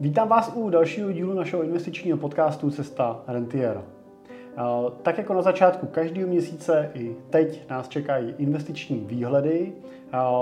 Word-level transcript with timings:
Vítám 0.00 0.28
vás 0.28 0.52
u 0.54 0.70
dalšího 0.70 1.12
dílu 1.12 1.34
našeho 1.34 1.62
investičního 1.62 2.18
podcastu 2.18 2.70
Cesta 2.70 3.20
Rentier. 3.26 3.82
Tak 5.02 5.18
jako 5.18 5.34
na 5.34 5.42
začátku 5.42 5.86
každého 5.86 6.28
měsíce 6.28 6.90
i 6.94 7.16
teď 7.30 7.70
nás 7.70 7.88
čekají 7.88 8.34
investiční 8.38 9.04
výhledy 9.08 9.72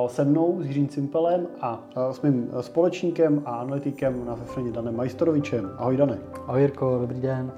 se 0.06 0.24
mnou, 0.24 0.62
s 0.62 0.66
Jiřím 0.66 0.88
Cimpelem 0.88 1.46
a 1.60 1.82
s 2.10 2.22
mým 2.22 2.50
společníkem 2.60 3.42
a 3.44 3.50
analytikem 3.50 4.26
na 4.26 4.36
Fefreně 4.36 4.72
Danem 4.72 4.96
Majstorovičem. 4.96 5.70
Ahoj 5.76 5.96
Dane. 5.96 6.18
Ahoj 6.46 6.60
Jirko, 6.60 6.98
dobrý 7.00 7.20
den. 7.20 7.52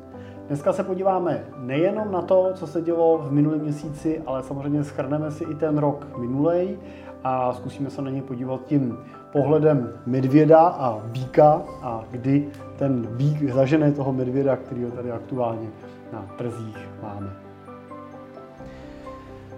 Dneska 0.48 0.72
se 0.72 0.84
podíváme 0.84 1.44
nejenom 1.58 2.12
na 2.12 2.22
to, 2.22 2.50
co 2.54 2.66
se 2.66 2.82
dělo 2.82 3.18
v 3.18 3.32
minulém 3.32 3.60
měsíci, 3.60 4.22
ale 4.26 4.42
samozřejmě 4.42 4.84
schrneme 4.84 5.30
si 5.30 5.44
i 5.44 5.54
ten 5.54 5.78
rok 5.78 6.06
minulej 6.18 6.78
a 7.24 7.52
zkusíme 7.52 7.90
se 7.90 8.02
na 8.02 8.10
něj 8.10 8.22
podívat 8.22 8.64
tím 8.64 8.98
pohledem 9.32 9.92
medvěda 10.06 10.60
a 10.60 10.98
býka 11.04 11.62
a 11.82 12.04
kdy 12.10 12.48
ten 12.78 13.06
bík 13.10 13.52
zažene 13.52 13.92
toho 13.92 14.12
medvěda, 14.12 14.56
který 14.56 14.84
ho 14.84 14.90
tady 14.90 15.12
aktuálně 15.12 15.68
na 16.12 16.26
trzích 16.38 16.88
máme. 17.02 17.46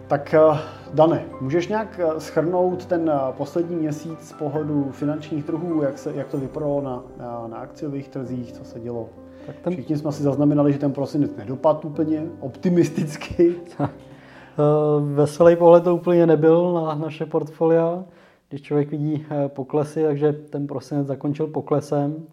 Tak 0.09 0.35
eh, 0.35 0.59
Dane, 0.95 1.25
můžeš 1.41 1.69
nějak 1.69 2.01
eh, 2.01 2.21
schrnout 2.21 2.87
ten 2.87 3.11
eh, 3.15 3.33
poslední 3.37 3.77
měsíc 3.77 4.29
z 4.29 4.33
pohledu 4.33 4.91
finančních 4.93 5.45
trhů, 5.45 5.83
jak, 5.83 5.99
se, 5.99 6.13
jak 6.15 6.29
to 6.29 6.39
vypadalo 6.39 6.81
na, 6.81 7.03
na 7.47 7.57
akciových 7.57 8.09
trzích, 8.09 8.53
co 8.53 8.65
se 8.65 8.81
dělo? 8.81 9.09
Tak 9.47 9.57
ten... 9.59 9.73
Všichni 9.73 9.97
jsme 9.97 10.13
si 10.13 10.23
zaznamenali, 10.23 10.73
že 10.73 10.79
ten 10.79 10.93
prosinec 10.93 11.37
nedopad 11.37 11.85
úplně 11.85 12.27
optimisticky. 12.41 13.55
Veselý 15.15 15.57
pohled 15.57 15.85
to 15.85 15.95
úplně 15.95 16.27
nebyl 16.27 16.73
na 16.73 16.95
naše 16.95 17.27
portfolia 17.27 18.05
když 18.49 18.63
člověk 18.63 18.91
vidí 18.91 19.27
eh, 19.31 19.49
poklesy, 19.49 20.03
takže 20.03 20.33
ten 20.33 20.67
prosinec 20.67 21.07
zakončil 21.07 21.47
poklesem 21.47 22.27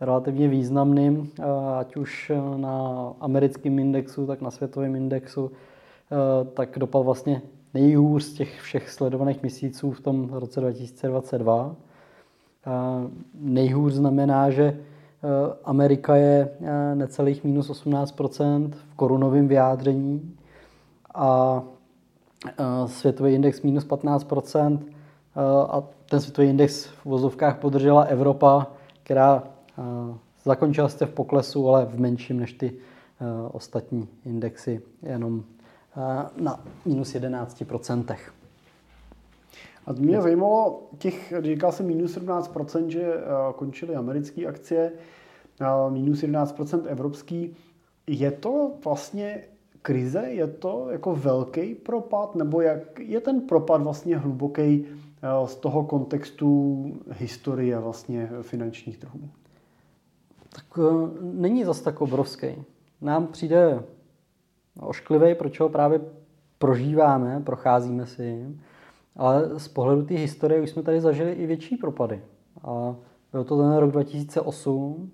relativně 0.00 0.48
významným, 0.48 1.30
eh, 1.38 1.42
ať 1.78 1.96
už 1.96 2.30
eh, 2.30 2.58
na 2.58 3.08
americkém 3.20 3.78
indexu, 3.78 4.26
tak 4.26 4.40
na 4.40 4.50
světovém 4.50 4.94
indexu, 4.96 5.50
tak 6.54 6.78
dopad 6.78 7.00
vlastně 7.00 7.42
nejhůř 7.74 8.22
z 8.22 8.32
těch 8.32 8.60
všech 8.60 8.90
sledovaných 8.90 9.42
měsíců 9.42 9.90
v 9.90 10.00
tom 10.00 10.28
roce 10.32 10.60
2022. 10.60 11.76
Nejhůř 13.34 13.92
znamená, 13.92 14.50
že 14.50 14.78
Amerika 15.64 16.16
je 16.16 16.48
necelých 16.94 17.44
minus 17.44 17.70
18% 17.70 18.70
v 18.70 18.94
korunovém 18.94 19.48
vyjádření 19.48 20.36
a 21.14 21.62
světový 22.86 23.34
index 23.34 23.62
minus 23.62 23.84
15 23.84 24.24
a 25.68 25.82
ten 26.10 26.20
světový 26.20 26.48
index 26.48 26.84
v 26.84 27.04
vozovkách 27.04 27.58
podržela 27.58 28.02
Evropa, 28.02 28.66
která 29.02 29.42
zakončila 30.44 30.88
jste 30.88 31.06
v 31.06 31.10
poklesu, 31.10 31.68
ale 31.68 31.86
v 31.86 32.00
menším 32.00 32.40
než 32.40 32.52
ty 32.52 32.72
ostatní 33.52 34.08
indexy, 34.26 34.82
jenom 35.02 35.44
na 36.40 36.60
minus 36.84 37.14
11%. 37.14 38.16
A 39.86 39.92
mě 39.92 40.22
zajímalo, 40.22 40.82
těch, 40.98 41.32
říkal 41.40 41.72
jsem 41.72 41.86
minus 41.86 42.18
17%, 42.18 42.86
že 42.86 43.14
končily 43.56 43.96
americké 43.96 44.46
akcie, 44.46 44.92
minus 45.88 46.22
11% 46.22 46.82
evropský. 46.86 47.56
Je 48.06 48.30
to 48.30 48.70
vlastně 48.84 49.44
krize? 49.82 50.22
Je 50.26 50.46
to 50.46 50.86
jako 50.90 51.14
velký 51.14 51.74
propad? 51.74 52.34
Nebo 52.34 52.60
jak 52.60 52.98
je 52.98 53.20
ten 53.20 53.40
propad 53.40 53.82
vlastně 53.82 54.16
hluboký 54.16 54.86
z 55.44 55.56
toho 55.56 55.84
kontextu 55.84 56.84
historie 57.10 57.78
vlastně 57.78 58.30
finančních 58.42 58.98
trhů? 58.98 59.30
Tak 60.54 60.64
eh, 60.78 61.08
není 61.20 61.64
zas 61.64 61.80
tak 61.80 62.00
obrovský. 62.00 62.64
Nám 63.00 63.26
přijde 63.26 63.82
ošklivý, 64.80 65.34
proč 65.34 65.60
ho 65.60 65.68
právě 65.68 66.00
prožíváme, 66.58 67.42
procházíme 67.46 68.06
si 68.06 68.24
jim, 68.24 68.60
ale 69.16 69.60
z 69.60 69.68
pohledu 69.68 70.02
té 70.02 70.14
historie 70.14 70.62
už 70.62 70.70
jsme 70.70 70.82
tady 70.82 71.00
zažili 71.00 71.32
i 71.32 71.46
větší 71.46 71.76
propady. 71.76 72.22
A 72.62 72.96
byl 73.32 73.44
to 73.44 73.56
ten 73.56 73.76
rok 73.76 73.90
2008 73.90 75.10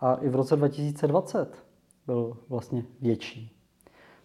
a 0.00 0.14
i 0.14 0.28
v 0.28 0.34
roce 0.34 0.56
2020 0.56 1.64
byl 2.06 2.36
vlastně 2.48 2.84
větší. 3.00 3.56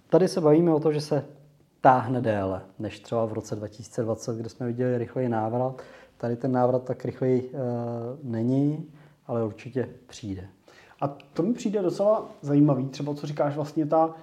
Tady 0.10 0.28
se 0.28 0.42
bavíme 0.42 0.74
o 0.74 0.80
to, 0.80 0.92
že 0.92 1.02
se 1.02 1.26
táhne 1.86 2.22
déle, 2.22 2.62
než 2.80 3.00
třeba 3.00 3.26
v 3.26 3.34
roce 3.34 3.56
2020, 3.56 4.38
kde 4.38 4.50
jsme 4.50 4.68
viděli 4.68 4.98
rychlej 4.98 5.30
návrat. 5.30 5.82
Tady 6.18 6.36
ten 6.36 6.52
návrat 6.52 6.84
tak 6.84 7.06
rychlej 7.06 7.44
e, 7.54 7.58
není, 8.24 8.86
ale 9.28 9.44
určitě 9.44 9.90
přijde. 10.08 10.48
A 11.02 11.08
to 11.08 11.44
mi 11.44 11.54
přijde 11.54 11.82
docela 11.82 12.26
zajímavý, 12.42 12.86
třeba 12.86 13.14
co 13.14 13.28
říkáš 13.28 13.56
vlastně 13.56 13.86
ta, 13.86 14.16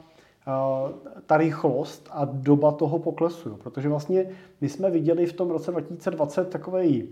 eh, 0.46 0.92
ta 1.26 1.36
rychlost 1.36 2.08
a 2.12 2.24
doba 2.24 2.72
toho 2.72 2.98
poklesu. 2.98 3.48
Jo? 3.48 3.56
Protože 3.56 3.88
vlastně 3.88 4.26
my 4.60 4.68
jsme 4.68 4.90
viděli 4.90 5.26
v 5.26 5.32
tom 5.32 5.50
roce 5.50 5.70
2020 5.70 6.50
takový 6.50 7.08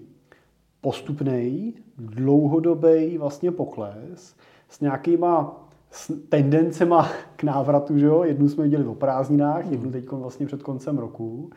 postupný, 0.81 1.75
dlouhodobý 1.99 3.19
vlastně 3.19 3.53
pokles 3.53 4.35
s 4.69 4.81
nějakýma 4.81 5.67
s 5.91 6.13
tendencema 6.29 7.09
k 7.37 7.43
návratu, 7.43 7.99
že 7.99 8.07
jo? 8.07 8.25
Jednu 8.25 8.49
jsme 8.49 8.65
viděli 8.65 8.85
o 8.85 8.95
prázdninách, 8.95 9.71
jednu 9.71 9.91
teď 9.91 10.11
vlastně 10.11 10.47
před 10.47 10.63
koncem 10.63 10.99
roku, 10.99 11.51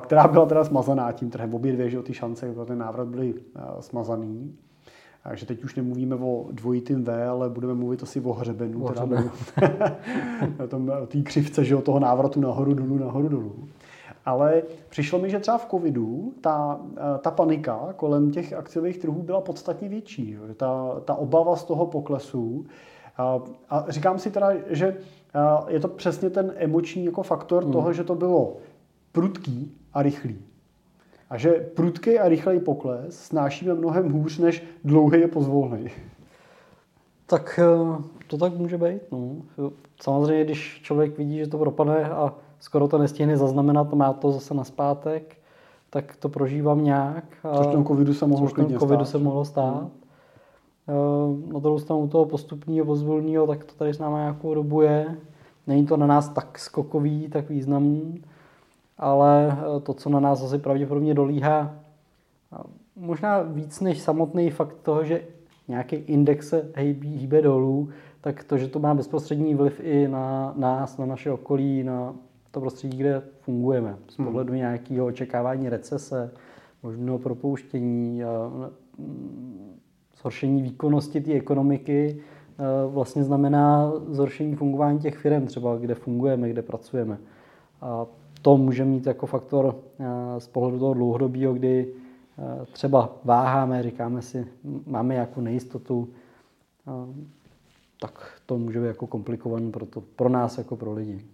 která 0.00 0.28
byla 0.28 0.46
teda 0.46 0.64
smazaná 0.64 1.12
tím 1.12 1.30
trhem. 1.30 1.54
Obě 1.54 1.72
dvě, 1.72 1.90
že 1.90 1.96
jo, 1.96 2.02
ty 2.02 2.14
šance 2.14 2.52
pro 2.52 2.64
ten 2.66 2.78
návrat 2.78 3.08
byly 3.08 3.34
smazaný. 3.80 4.56
Takže 5.24 5.46
teď 5.46 5.64
už 5.64 5.74
nemluvíme 5.74 6.16
o 6.16 6.46
dvojitým 6.52 7.04
V, 7.04 7.28
ale 7.28 7.50
budeme 7.50 7.74
mluvit 7.74 8.02
asi 8.02 8.20
o 8.20 8.32
hřebenu. 8.32 8.84
O 8.84 8.88
teda 8.88 9.06
o 10.64 10.66
tom, 10.68 10.92
té 11.06 11.22
křivce, 11.22 11.64
že 11.64 11.74
jo, 11.74 11.80
toho 11.80 12.00
návratu 12.00 12.40
nahoru, 12.40 12.74
dolů, 12.74 12.98
nahoru, 12.98 13.28
dolů. 13.28 13.68
Ale 14.24 14.62
přišlo 14.88 15.18
mi, 15.18 15.30
že 15.30 15.38
třeba 15.38 15.58
v 15.58 15.70
covidu 15.70 16.32
ta, 16.40 16.80
ta 17.20 17.30
panika 17.30 17.94
kolem 17.96 18.30
těch 18.30 18.52
akciových 18.52 18.98
trhů 18.98 19.22
byla 19.22 19.40
podstatně 19.40 19.88
větší. 19.88 20.36
Že 20.46 20.54
ta, 20.54 21.00
ta 21.04 21.14
obava 21.14 21.56
z 21.56 21.64
toho 21.64 21.86
poklesu 21.86 22.66
a 23.70 23.84
říkám 23.88 24.18
si 24.18 24.30
teda, 24.30 24.50
že 24.66 24.96
je 25.68 25.80
to 25.80 25.88
přesně 25.88 26.30
ten 26.30 26.52
emoční 26.56 27.04
jako 27.04 27.22
faktor 27.22 27.62
hmm. 27.62 27.72
toho, 27.72 27.92
že 27.92 28.04
to 28.04 28.14
bylo 28.14 28.56
prudký 29.12 29.76
a 29.92 30.02
rychlý. 30.02 30.38
A 31.30 31.38
že 31.38 31.50
prudký 31.50 32.18
a 32.18 32.28
rychlej 32.28 32.60
pokles 32.60 33.18
snášíme 33.18 33.74
mnohem 33.74 34.12
hůř 34.12 34.38
než 34.38 34.64
dlouhý 34.84 35.24
a 35.24 35.28
pozvolný. 35.28 35.88
Tak 37.26 37.60
e, 37.62 37.64
to 38.26 38.38
tak 38.38 38.52
může 38.52 38.78
být. 38.78 39.02
No. 39.12 39.36
Samozřejmě, 40.02 40.44
když 40.44 40.80
člověk 40.82 41.18
vidí, 41.18 41.38
že 41.38 41.46
to 41.46 41.58
propadne 41.58 42.10
a 42.10 42.34
skoro 42.60 42.88
to 42.88 42.98
nestihne 42.98 43.36
zaznamenat, 43.36 43.92
má 43.92 44.12
to 44.12 44.32
zase 44.32 44.54
na 44.54 44.64
zpátek, 44.64 45.36
tak 45.90 46.16
to 46.16 46.28
prožívám 46.28 46.84
nějak. 46.84 47.24
Což 47.56 47.66
tom 47.66 47.84
covidu 47.84 48.14
se 48.14 48.26
mohlo, 48.26 48.48
což 48.48 48.78
covidu 48.78 49.04
se 49.04 49.18
mohlo 49.18 49.44
stát. 49.44 49.74
Hmm. 49.74 49.99
Eh, 50.88 51.52
na 51.52 51.58
druhou 51.58 51.78
stranu 51.78 52.08
toho 52.08 52.24
postupního, 52.24 52.86
pozvolního, 52.86 53.46
tak 53.46 53.64
to 53.64 53.74
tady 53.74 53.94
s 53.94 53.98
námi 53.98 54.14
nějakou 54.14 54.54
dobu 54.54 54.82
je. 54.82 55.16
Není 55.66 55.86
to 55.86 55.96
na 55.96 56.06
nás 56.06 56.28
tak 56.28 56.58
skokový, 56.58 57.28
tak 57.28 57.48
významný, 57.48 58.22
ale 58.98 59.58
eh, 59.58 59.80
to, 59.80 59.94
co 59.94 60.10
na 60.10 60.20
nás 60.20 60.42
asi 60.42 60.58
pravděpodobně 60.58 61.14
dolíhá, 61.14 61.74
možná 62.96 63.42
víc 63.42 63.80
než 63.80 64.00
samotný 64.00 64.50
fakt 64.50 64.76
toho, 64.82 65.04
že 65.04 65.22
nějaký 65.68 65.96
index 65.96 66.48
se 66.48 66.72
hýbe 66.76 67.42
dolů, 67.42 67.88
tak 68.20 68.44
to, 68.44 68.58
že 68.58 68.68
to 68.68 68.78
má 68.78 68.94
bezprostřední 68.94 69.54
vliv 69.54 69.80
i 69.80 70.08
na 70.08 70.54
nás, 70.56 70.98
na 70.98 71.06
naše 71.06 71.30
okolí, 71.30 71.84
na 71.84 72.14
to 72.50 72.60
prostředí, 72.60 72.98
kde 72.98 73.22
fungujeme. 73.40 73.96
Z 74.08 74.18
hmm. 74.18 74.26
pohledu 74.26 74.54
nějakého 74.54 75.06
očekávání 75.06 75.68
recese, 75.68 76.30
možného 76.82 77.18
propouštění, 77.18 78.22
zhoršení 80.20 80.62
výkonnosti 80.62 81.20
té 81.20 81.32
ekonomiky 81.32 82.16
eh, 82.16 82.64
vlastně 82.88 83.24
znamená 83.24 83.92
zhoršení 84.08 84.54
fungování 84.54 84.98
těch 84.98 85.16
firm, 85.16 85.46
třeba 85.46 85.76
kde 85.76 85.94
fungujeme, 85.94 86.50
kde 86.50 86.62
pracujeme. 86.62 87.18
A 87.80 88.06
to 88.42 88.56
může 88.56 88.84
mít 88.84 89.06
jako 89.06 89.26
faktor 89.26 89.76
eh, 90.00 90.04
z 90.40 90.46
pohledu 90.46 90.78
toho 90.78 90.94
dlouhodobího, 90.94 91.54
kdy 91.54 91.88
eh, 92.38 92.66
třeba 92.72 93.16
váháme, 93.24 93.82
říkáme 93.82 94.22
si, 94.22 94.46
máme 94.86 95.14
nějakou 95.14 95.40
nejistotu, 95.40 96.08
tak 98.00 98.40
to 98.46 98.58
může 98.58 98.80
být 98.80 98.86
jako 98.86 99.06
komplikované 99.06 99.70
pro, 99.70 99.86
to, 99.86 100.00
pro 100.00 100.28
nás 100.28 100.58
jako 100.58 100.76
pro 100.76 100.92
lidi. 100.92 101.24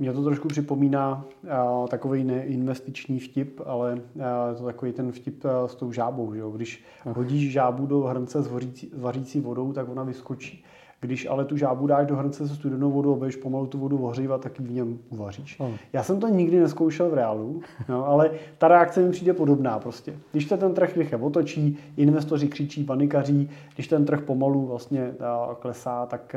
Mě 0.00 0.12
to 0.12 0.24
trošku 0.24 0.48
připomíná 0.48 1.24
uh, 1.42 1.88
takový 1.88 2.24
neinvestiční 2.24 3.18
vtip, 3.18 3.60
ale 3.66 3.94
uh, 3.94 4.58
to 4.58 4.64
takový 4.64 4.92
ten 4.92 5.12
vtip 5.12 5.44
uh, 5.44 5.50
s 5.66 5.74
tou 5.74 5.92
žábou. 5.92 6.34
Že 6.34 6.40
jo? 6.40 6.50
Když 6.50 6.84
hodíš 7.06 7.52
žábu 7.52 7.86
do 7.86 8.00
hrnce 8.00 8.42
s 8.42 8.50
vařící 8.96 9.40
vodou, 9.40 9.72
tak 9.72 9.88
ona 9.88 10.02
vyskočí. 10.02 10.64
Když 11.02 11.26
ale 11.26 11.44
tu 11.44 11.56
žábu 11.56 11.86
dáš 11.86 12.06
do 12.06 12.16
hrnce 12.16 12.48
se 12.48 12.54
studenou 12.54 12.90
vodu, 12.90 13.12
obejš 13.12 13.36
pomalu 13.36 13.66
tu 13.66 13.78
vodu 13.78 13.98
ohřívat, 13.98 14.40
tak 14.40 14.60
v 14.60 14.72
něm 14.72 14.98
uvaříš. 15.10 15.60
Hmm. 15.60 15.74
Já 15.92 16.02
jsem 16.02 16.20
to 16.20 16.28
nikdy 16.28 16.60
neskoušel 16.60 17.10
v 17.10 17.14
reálu, 17.14 17.60
no, 17.88 18.06
ale 18.06 18.30
ta 18.58 18.68
reakce 18.68 19.02
mi 19.02 19.10
přijde 19.10 19.32
podobná 19.32 19.78
prostě. 19.78 20.14
Když 20.32 20.48
se 20.48 20.56
ten 20.56 20.74
trh 20.74 20.96
rychle 20.96 21.18
otočí, 21.18 21.78
investoři 21.96 22.48
křičí, 22.48 22.84
panikaří, 22.84 23.50
když 23.74 23.88
ten 23.88 24.04
trh 24.04 24.20
pomalu 24.20 24.66
vlastně 24.66 25.12
klesá, 25.58 26.06
tak 26.06 26.34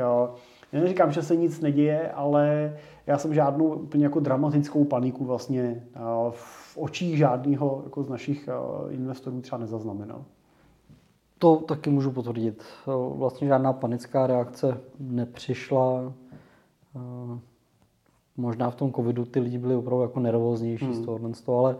já 0.72 0.80
neříkám, 0.80 1.12
že 1.12 1.22
se 1.22 1.36
nic 1.36 1.60
neděje, 1.60 2.10
ale 2.10 2.76
já 3.06 3.18
jsem 3.18 3.34
žádnou 3.34 3.64
úplně 3.64 4.04
jako 4.04 4.20
dramatickou 4.20 4.84
paniku 4.84 5.24
vlastně 5.24 5.84
v 6.30 6.78
očích 6.78 7.18
žádného 7.18 7.80
jako 7.84 8.02
z 8.02 8.08
našich 8.08 8.48
investorů 8.90 9.40
třeba 9.40 9.58
nezaznamenal. 9.58 10.24
To 11.44 11.56
taky 11.56 11.90
můžu 11.90 12.10
potvrdit. 12.10 12.64
Vlastně 13.14 13.48
žádná 13.48 13.72
panická 13.72 14.26
reakce 14.26 14.80
nepřišla. 14.98 16.12
Možná 18.36 18.70
v 18.70 18.74
tom 18.74 18.92
covidu 18.92 19.24
ty 19.24 19.40
lidi 19.40 19.58
byli 19.58 19.76
opravdu 19.76 20.02
jako 20.02 20.20
nervóznější 20.20 20.84
hmm. 20.84 20.94
z 21.34 21.40
toho, 21.42 21.58
ale 21.58 21.76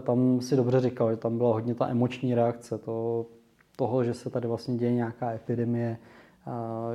tam 0.00 0.40
si 0.40 0.56
dobře 0.56 0.80
říkal, 0.80 1.10
že 1.10 1.16
tam 1.16 1.38
byla 1.38 1.52
hodně 1.52 1.74
ta 1.74 1.88
emoční 1.88 2.34
reakce 2.34 2.78
to, 2.78 3.26
toho, 3.76 4.04
že 4.04 4.14
se 4.14 4.30
tady 4.30 4.48
vlastně 4.48 4.76
děje 4.76 4.92
nějaká 4.92 5.30
epidemie, 5.30 5.98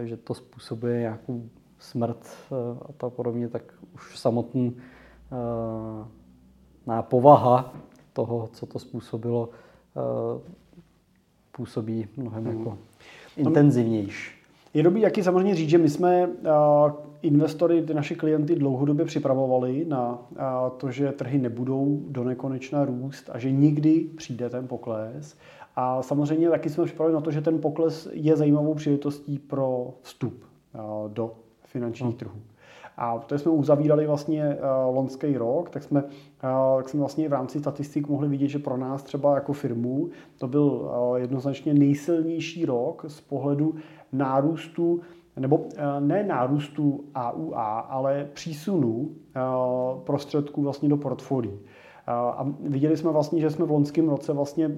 že 0.03 0.17
to 0.17 0.33
způsobuje 0.33 0.99
nějakou 0.99 1.43
smrt 1.79 2.27
a 2.81 2.93
tak 2.97 3.13
podobně, 3.13 3.47
tak 3.47 3.63
už 3.93 4.19
samotný 4.19 4.77
na 6.87 7.01
povaha 7.01 7.73
toho, 8.13 8.49
co 8.53 8.65
to 8.65 8.79
způsobilo, 8.79 9.49
působí 11.51 12.07
mnohem 12.17 12.45
hmm. 12.45 12.57
jako 12.57 12.77
intenzivnější. 13.37 14.31
Je 14.73 14.83
dobrý 14.83 15.01
jaký 15.01 15.23
samozřejmě 15.23 15.55
říct, 15.55 15.69
že 15.69 15.77
my 15.77 15.89
jsme 15.89 16.29
investory, 17.21 17.81
ty 17.81 17.93
naše 17.93 18.15
klienty 18.15 18.55
dlouhodobě 18.55 19.05
připravovali 19.05 19.85
na 19.85 20.19
to, 20.77 20.91
že 20.91 21.11
trhy 21.11 21.37
nebudou 21.37 22.01
do 22.07 22.23
nekonečna 22.23 22.85
růst 22.85 23.29
a 23.33 23.39
že 23.39 23.51
nikdy 23.51 24.09
přijde 24.17 24.49
ten 24.49 24.67
pokles. 24.67 25.37
A 25.75 26.01
samozřejmě 26.01 26.49
taky 26.49 26.69
jsme 26.69 26.85
připravili 26.85 27.15
na 27.15 27.21
to, 27.21 27.31
že 27.31 27.41
ten 27.41 27.59
pokles 27.59 28.07
je 28.13 28.35
zajímavou 28.35 28.73
příležitostí 28.73 29.39
pro 29.39 29.93
vstup 30.01 30.45
do 31.07 31.33
finančních 31.65 32.09
hmm. 32.09 32.17
trhů. 32.17 32.41
A 33.03 33.19
to 33.19 33.39
jsme 33.39 33.51
uzavírali 33.51 34.07
vlastně 34.07 34.57
uh, 34.89 34.95
loňský 34.95 35.37
rok, 35.37 35.69
tak 35.69 35.83
jsme, 35.83 36.03
uh, 36.03 36.09
tak 36.77 36.89
jsme 36.89 36.99
vlastně 36.99 37.29
v 37.29 37.33
rámci 37.33 37.59
statistik 37.59 38.07
mohli 38.07 38.27
vidět, 38.27 38.47
že 38.47 38.59
pro 38.59 38.77
nás 38.77 39.03
třeba 39.03 39.35
jako 39.35 39.53
firmu 39.53 40.09
to 40.37 40.47
byl 40.47 40.63
uh, 40.63 41.15
jednoznačně 41.15 41.73
nejsilnější 41.73 42.65
rok 42.65 43.05
z 43.07 43.21
pohledu 43.21 43.75
nárůstu 44.11 45.01
nebo 45.39 45.65
ne 45.99 46.23
nárůstu 46.23 47.03
AUA, 47.15 47.79
ale 47.79 48.29
přísunu 48.33 49.09
prostředků 50.03 50.61
vlastně 50.61 50.89
do 50.89 50.97
portfolií. 50.97 51.59
A 52.11 52.47
viděli 52.59 52.97
jsme 52.97 53.11
vlastně, 53.11 53.41
že 53.41 53.49
jsme 53.49 53.65
v 53.65 53.71
loňském 53.71 54.09
roce 54.09 54.33
vlastně 54.33 54.71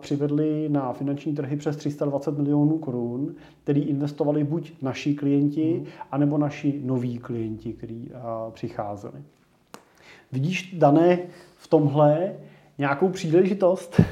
přivedli 0.00 0.68
na 0.68 0.92
finanční 0.92 1.34
trhy 1.34 1.56
přes 1.56 1.76
320 1.76 2.38
milionů 2.38 2.78
korun, 2.78 3.34
který 3.62 3.80
investovali 3.80 4.44
buď 4.44 4.72
naši 4.82 5.14
klienti, 5.14 5.78
mm. 5.78 5.86
anebo 6.10 6.38
naši 6.38 6.80
noví 6.84 7.18
klienti, 7.18 7.72
kteří 7.72 8.10
přicházeli. 8.50 9.22
Vidíš, 10.32 10.74
Dané, 10.78 11.18
v 11.56 11.68
tomhle 11.68 12.34
nějakou 12.78 13.08
příležitost? 13.08 14.00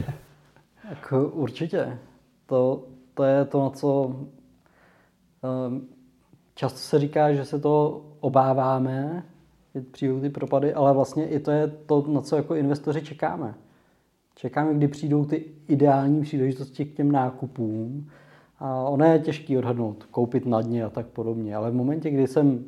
Tak 0.89 1.13
určitě. 1.33 1.99
To, 2.47 2.85
to 3.15 3.25
je 3.25 3.45
to, 3.45 3.61
na 3.61 3.71
co 3.71 4.17
často 6.55 6.79
se 6.79 6.99
říká, 6.99 7.33
že 7.33 7.45
se 7.45 7.59
to 7.59 8.05
obáváme, 8.21 9.23
přijdou 9.91 10.21
ty 10.21 10.31
propady, 10.31 10.75
ale 10.75 10.93
vlastně 10.93 11.29
i 11.29 11.41
to 11.41 11.51
je 11.51 11.69
to, 11.87 12.05
na 12.09 12.21
co 12.21 12.37
jako 12.37 12.55
investoři 12.55 13.03
čekáme. 13.03 13.55
Čekáme, 14.35 14.75
kdy 14.75 14.89
přijdou 14.89 15.25
ty 15.25 15.45
ideální 15.69 16.23
příležitosti 16.23 16.85
k 16.85 16.95
těm 16.95 17.13
nákupům. 17.13 18.11
A 18.59 18.85
ono 18.85 19.05
je 19.05 19.19
těžký 19.19 19.59
odhadnout, 19.59 20.05
koupit 20.11 20.47
na 20.47 20.63
dně 20.63 20.85
a 20.85 20.91
tak 20.91 21.07
podobně. 21.07 21.57
Ale 21.57 21.71
v 21.71 21.75
momentě, 21.75 22.11
kdy 22.11 22.27
jsem 22.27 22.65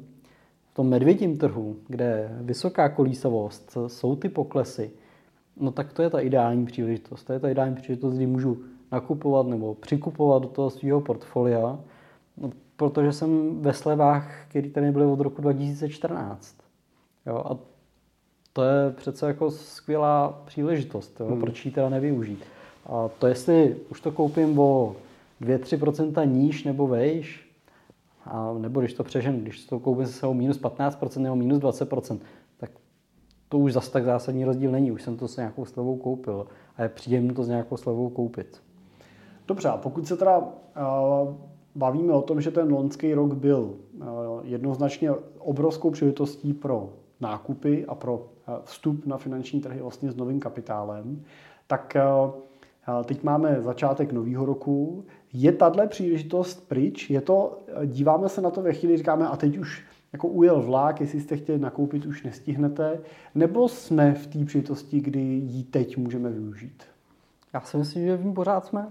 v 0.71 0.75
tom 0.75 0.89
medvědím 0.89 1.39
trhu, 1.39 1.77
kde 1.89 2.05
je 2.05 2.39
vysoká 2.41 2.89
kolísavost, 2.89 3.77
jsou 3.87 4.17
ty 4.17 4.29
poklesy, 4.29 4.91
no 5.61 5.73
tak 5.73 5.93
to 5.93 6.03
je 6.03 6.11
ta 6.11 6.21
ideální 6.21 6.67
příležitost. 6.67 7.25
To 7.25 7.33
je 7.33 7.41
ta 7.41 7.49
ideální 7.49 7.75
příležitost, 7.75 8.15
kdy 8.15 8.27
můžu 8.27 8.63
nakupovat 8.93 9.47
nebo 9.47 9.75
přikupovat 9.75 10.43
do 10.43 10.49
toho 10.49 10.71
svého 10.71 11.01
portfolia, 11.01 11.79
no, 12.37 12.51
protože 12.77 13.13
jsem 13.13 13.61
ve 13.61 13.73
slevách, 13.73 14.47
které 14.49 14.71
tady 14.71 14.93
byly 14.93 15.05
od 15.05 15.21
roku 15.21 15.43
2014. 15.43 16.62
Jo, 17.27 17.37
a 17.37 17.59
to 18.53 18.63
je 18.63 18.91
přece 18.91 19.27
jako 19.27 19.51
skvělá 19.51 20.43
příležitost, 20.47 21.21
jo, 21.21 21.27
hmm. 21.27 21.41
proč 21.41 21.67
ji 21.67 21.73
teda 21.73 21.89
nevyužít. 21.89 22.45
A 22.87 23.09
to 23.19 23.27
jestli 23.27 23.77
už 23.91 24.01
to 24.01 24.13
koupím 24.13 24.59
o 24.59 24.97
2-3% 25.41 26.27
níž 26.33 26.65
nebo 26.65 26.87
vejš, 26.87 27.53
a 28.25 28.55
nebo 28.59 28.81
když 28.81 28.95
to 28.95 29.05
přeženu, 29.05 29.41
když 29.41 29.67
to 29.67 29.79
koupím 29.79 30.07
se 30.07 30.27
o 30.27 30.35
minus 30.35 30.61
15% 30.61 31.21
nebo 31.21 31.37
minus 31.37 31.59
20%, 31.59 32.19
tak 32.57 32.71
to 33.49 33.59
už 33.59 33.73
zase 33.73 33.91
tak 33.91 34.05
zásadní 34.05 34.45
rozdíl 34.45 34.71
není. 34.71 34.93
Už 34.93 35.03
jsem 35.03 35.17
to 35.17 35.29
s 35.29 35.37
nějakou 35.37 35.65
slevou 35.65 35.97
koupil 35.97 36.47
a 36.77 36.83
je 36.83 36.89
příjemné 36.89 37.35
to 37.35 37.45
s 37.45 37.49
nějakou 37.49 37.77
slevou 37.77 38.09
koupit. 38.09 38.63
Dobře, 39.49 39.69
a 39.69 39.77
pokud 39.77 40.07
se 40.07 40.17
teda 40.17 40.39
uh, 40.39 40.45
bavíme 41.75 42.13
o 42.13 42.23
tom, 42.23 42.41
že 42.41 42.51
ten 42.51 42.73
loňský 42.73 43.15
rok 43.15 43.35
byl 43.35 43.75
uh, 43.95 44.07
jednoznačně 44.43 45.11
obrovskou 45.39 45.91
příležitostí 45.91 46.53
pro 46.53 46.93
nákupy 47.23 47.87
a 47.89 47.95
pro 47.95 48.29
eh, 48.49 48.53
vstup 48.65 49.07
na 49.07 49.17
finanční 49.17 49.61
trhy 49.61 49.81
vlastně 49.81 50.13
s 50.13 50.17
novým 50.17 50.41
kapitálem, 50.41 51.23
tak 51.67 51.97
eh, 51.97 52.03
eh, 52.03 53.05
teď 53.05 53.23
máme 53.23 53.63
začátek 53.63 54.13
nového 54.13 54.45
roku. 54.45 55.05
Je 55.33 55.53
tahle 55.53 55.87
příležitost 55.87 56.69
pryč? 56.69 57.11
Je 57.11 57.21
to, 57.21 57.59
díváme 57.87 58.29
se 58.29 58.41
na 58.41 58.51
to 58.51 58.63
ve 58.63 58.73
chvíli, 58.73 58.97
říkáme, 58.97 59.29
a 59.29 59.37
teď 59.37 59.59
už 59.59 59.85
jako 60.13 60.29
ujel 60.29 60.63
vlak, 60.63 61.01
jestli 61.01 61.21
jste 61.21 61.37
chtěli 61.37 61.59
nakoupit, 61.59 62.07
už 62.07 62.23
nestihnete, 62.23 63.01
nebo 63.35 63.69
jsme 63.69 64.15
v 64.15 64.27
té 64.27 64.45
příležitosti, 64.45 65.01
kdy 65.01 65.21
ji 65.21 65.65
teď 65.65 65.97
můžeme 65.97 66.31
využít? 66.31 66.83
Já 67.53 67.61
si 67.61 67.77
myslím, 67.77 68.07
že 68.07 68.17
v 68.17 68.25
ní 68.25 68.35
pořád 68.35 68.65
jsme. 68.65 68.89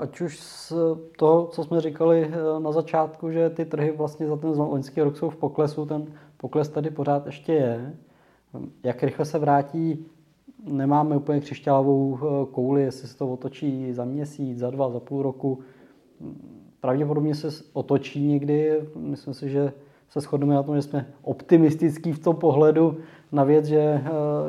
Ať 0.00 0.20
už 0.20 0.40
z 0.40 0.72
toho, 1.16 1.46
co 1.46 1.64
jsme 1.64 1.80
říkali 1.80 2.30
na 2.58 2.72
začátku, 2.72 3.30
že 3.30 3.50
ty 3.50 3.64
trhy 3.64 3.92
vlastně 3.96 4.26
za 4.26 4.36
ten 4.36 4.50
loňský 4.50 5.00
rok 5.00 5.16
jsou 5.16 5.30
v 5.30 5.36
poklesu, 5.36 5.86
ten 5.86 6.06
pokles 6.40 6.68
tady 6.68 6.90
pořád 6.90 7.26
ještě 7.26 7.52
je. 7.52 7.94
Jak 8.82 9.02
rychle 9.02 9.24
se 9.24 9.38
vrátí, 9.38 10.06
nemáme 10.64 11.16
úplně 11.16 11.40
křišťálovou 11.40 12.18
eh, 12.18 12.46
kouli, 12.52 12.82
jestli 12.82 13.08
se 13.08 13.18
to 13.18 13.32
otočí 13.32 13.92
za 13.92 14.04
měsíc, 14.04 14.58
za 14.58 14.70
dva, 14.70 14.90
za 14.90 15.00
půl 15.00 15.22
roku. 15.22 15.58
Pravděpodobně 16.80 17.34
se 17.34 17.64
otočí 17.72 18.26
někdy. 18.26 18.80
Myslím 18.96 19.34
si, 19.34 19.48
že 19.48 19.72
se 20.08 20.20
shodneme 20.20 20.54
na 20.54 20.62
tom, 20.62 20.76
že 20.76 20.82
jsme 20.82 21.06
optimistický 21.22 22.12
v 22.12 22.18
tom 22.18 22.36
pohledu 22.36 22.96
na 23.32 23.44
věc, 23.44 23.64
že 23.64 23.80
eh, 23.80 24.02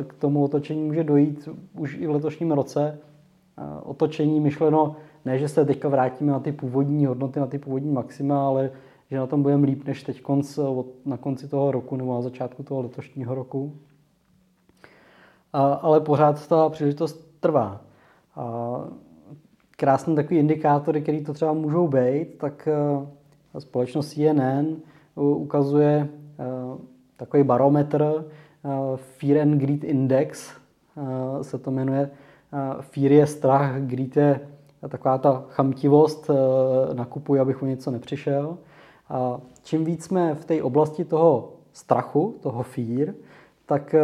k 0.07 0.13
tomu 0.13 0.43
otočení 0.43 0.83
může 0.83 1.03
dojít 1.03 1.49
už 1.77 1.97
i 1.97 2.07
v 2.07 2.11
letošním 2.11 2.51
roce. 2.51 2.99
Eh, 3.57 3.61
otočení 3.83 4.39
myšleno 4.39 4.95
ne, 5.25 5.37
že 5.39 5.47
se 5.47 5.65
teďka 5.65 5.89
vrátíme 5.89 6.31
na 6.31 6.39
ty 6.39 6.51
původní 6.51 7.05
hodnoty, 7.05 7.39
na 7.39 7.47
ty 7.47 7.59
původní 7.59 7.91
maxima, 7.91 8.47
ale 8.47 8.71
že 9.11 9.17
na 9.17 9.27
tom 9.27 9.43
budeme 9.43 9.65
líp 9.65 9.85
než 9.85 10.03
teď 10.03 10.21
konc, 10.21 10.59
na 11.05 11.17
konci 11.17 11.47
toho 11.47 11.71
roku 11.71 11.95
nebo 11.95 12.15
na 12.15 12.21
začátku 12.21 12.63
toho 12.63 12.81
letošního 12.81 13.35
roku. 13.35 13.75
A, 15.53 15.73
ale 15.73 15.99
pořád 15.99 16.47
ta 16.47 16.69
příležitost 16.69 17.39
trvá. 17.39 17.81
A 18.35 18.73
krásný 19.77 20.15
takový 20.15 20.39
indikátory, 20.39 21.01
který 21.01 21.23
to 21.23 21.33
třeba 21.33 21.53
můžou 21.53 21.87
být, 21.87 22.37
tak 22.37 22.67
eh, 22.67 23.59
společnost 23.59 24.13
CNN 24.13 24.75
ukazuje 25.15 26.09
eh, 26.39 26.43
takový 27.17 27.43
barometr 27.43 28.03
eh, 28.03 28.69
Fear 28.95 29.41
and 29.41 29.57
Greed 29.57 29.83
Index, 29.83 30.51
se 31.41 31.57
to 31.57 31.71
jmenuje. 31.71 32.09
Fear 32.81 33.11
je 33.11 33.27
strach, 33.27 33.81
greed 33.81 34.17
je 34.17 34.39
taková 34.89 35.17
ta 35.17 35.43
chamtivost, 35.47 36.29
nakupuji, 36.93 37.39
abych 37.41 37.63
o 37.63 37.65
něco 37.65 37.91
nepřišel. 37.91 38.57
Čím 39.63 39.85
víc 39.85 40.03
jsme 40.03 40.35
v 40.35 40.45
té 40.45 40.63
oblasti 40.63 41.05
toho 41.05 41.53
strachu, 41.73 42.35
toho 42.41 42.63
fear, 42.63 43.13
tak 43.65 43.93
eh, 43.93 44.03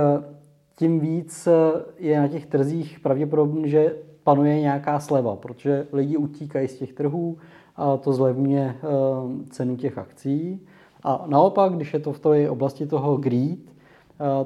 tím 0.75 0.99
víc 0.99 1.47
eh, 1.47 1.51
je 1.97 2.19
na 2.19 2.27
těch 2.27 2.45
trzích 2.45 2.99
pravděpodobně, 2.99 3.67
že 3.67 3.95
panuje 4.23 4.61
nějaká 4.61 4.99
sleva, 4.99 5.35
protože 5.35 5.87
lidi 5.93 6.17
utíkají 6.17 6.67
z 6.67 6.77
těch 6.77 6.93
trhů 6.93 7.37
a 7.75 7.97
to 7.97 8.13
zlevňuje 8.13 8.75
eh, 8.75 8.87
cenu 9.49 9.75
těch 9.75 9.97
akcí. 9.97 10.61
A 11.03 11.25
naopak, 11.27 11.73
když 11.73 11.93
je 11.93 11.99
to 11.99 12.13
v 12.13 12.19
té 12.19 12.49
oblasti 12.49 12.87
toho 12.87 13.17
greed, 13.17 13.59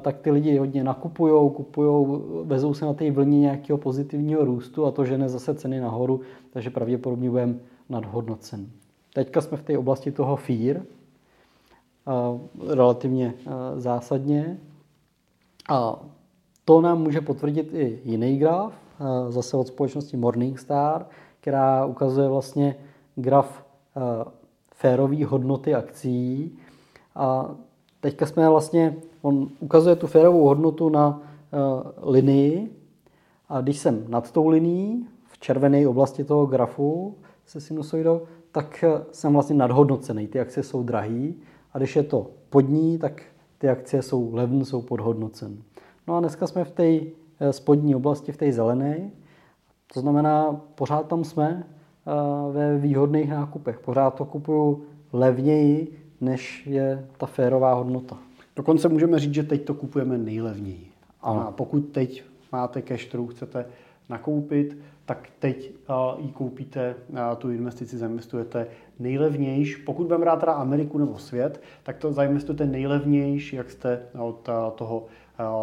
tak 0.00 0.18
ty 0.18 0.30
lidi 0.30 0.58
hodně 0.58 0.84
nakupují, 0.84 1.50
kupují, 1.50 2.20
vezou 2.44 2.74
se 2.74 2.84
na 2.84 2.94
té 2.94 3.10
vlně 3.10 3.40
nějakého 3.40 3.78
pozitivního 3.78 4.44
růstu 4.44 4.86
a 4.86 4.90
to 4.90 5.04
žene 5.04 5.28
zase 5.28 5.54
ceny 5.54 5.80
nahoru, 5.80 6.20
takže 6.50 6.70
pravděpodobně 6.70 7.30
budeme 7.30 7.54
nadhodnocen. 7.88 8.66
Teďka 9.14 9.40
jsme 9.40 9.56
v 9.56 9.62
té 9.62 9.78
oblasti 9.78 10.12
toho 10.12 10.36
fear, 10.36 10.82
relativně 12.68 13.34
zásadně. 13.76 14.58
A 15.70 16.00
to 16.64 16.80
nám 16.80 17.02
může 17.02 17.20
potvrdit 17.20 17.74
i 17.74 18.00
jiný 18.04 18.38
graf, 18.38 18.72
zase 19.28 19.56
od 19.56 19.66
společnosti 19.66 20.16
Morningstar, 20.16 21.06
která 21.40 21.86
ukazuje 21.86 22.28
vlastně 22.28 22.76
graf 23.14 23.64
férové 24.74 25.24
hodnoty 25.24 25.74
akcí. 25.74 26.58
A 27.14 27.54
teďka 28.00 28.26
jsme 28.26 28.48
vlastně, 28.48 28.96
on 29.22 29.48
ukazuje 29.60 29.96
tu 29.96 30.06
férovou 30.06 30.44
hodnotu 30.44 30.88
na 30.88 31.22
linii, 32.02 32.76
a 33.48 33.60
když 33.60 33.78
jsem 33.78 34.04
nad 34.08 34.32
tou 34.32 34.48
linií, 34.48 35.06
v 35.26 35.38
červené 35.38 35.88
oblasti 35.88 36.24
toho 36.24 36.46
grafu 36.46 37.14
se 37.46 37.60
sinusoidou, 37.60 38.20
tak 38.52 38.84
jsem 39.12 39.32
vlastně 39.32 39.56
nadhodnocený. 39.56 40.28
Ty 40.28 40.40
akcie 40.40 40.64
jsou 40.64 40.82
drahý. 40.82 41.34
A 41.72 41.78
když 41.78 41.96
je 41.96 42.02
to 42.02 42.30
pod 42.50 42.60
ní, 42.60 42.98
tak 42.98 43.22
ty 43.58 43.68
akcie 43.68 44.02
jsou 44.02 44.34
levné, 44.34 44.64
jsou 44.64 44.82
podhodnocen. 44.82 45.62
No 46.08 46.16
a 46.16 46.20
dneska 46.20 46.46
jsme 46.46 46.64
v 46.64 46.70
té 46.70 47.00
eh, 47.40 47.52
spodní 47.52 47.94
oblasti, 47.94 48.32
v 48.32 48.36
té 48.36 48.52
zelené. 48.52 49.10
To 49.94 50.00
znamená, 50.00 50.60
pořád 50.74 51.08
tam 51.08 51.24
jsme 51.24 51.66
eh, 51.66 52.52
ve 52.52 52.78
výhodných 52.78 53.30
nákupech. 53.30 53.80
Pořád 53.80 54.14
to 54.14 54.24
kupuju 54.24 54.84
levněji, 55.12 55.98
než 56.20 56.66
je 56.66 57.08
ta 57.18 57.26
férová 57.26 57.74
hodnota. 57.74 58.18
Dokonce 58.56 58.88
můžeme 58.88 59.18
říct, 59.18 59.34
že 59.34 59.42
teď 59.42 59.64
to 59.64 59.74
kupujeme 59.74 60.18
nejlevněji. 60.18 60.86
A 61.20 61.50
pokud 61.50 61.80
teď 61.80 62.24
máte 62.52 62.82
cash, 62.82 63.04
kterou 63.04 63.26
chcete 63.26 63.66
nakoupit, 64.08 64.78
tak 65.06 65.28
teď 65.38 65.72
ji 66.18 66.32
koupíte, 66.32 66.94
tu 67.38 67.50
investici 67.50 67.98
zainvestujete 67.98 68.66
nejlevnější. 68.98 69.82
Pokud 69.82 70.02
budeme 70.02 70.24
brát 70.24 70.40
teda 70.40 70.52
Ameriku 70.52 70.98
nebo 70.98 71.18
svět, 71.18 71.62
tak 71.82 71.96
to 71.96 72.12
zainvestujete 72.12 72.66
nejlevnější, 72.66 73.56
jak 73.56 73.70
jste 73.70 74.02
od 74.18 74.48
toho 74.74 75.06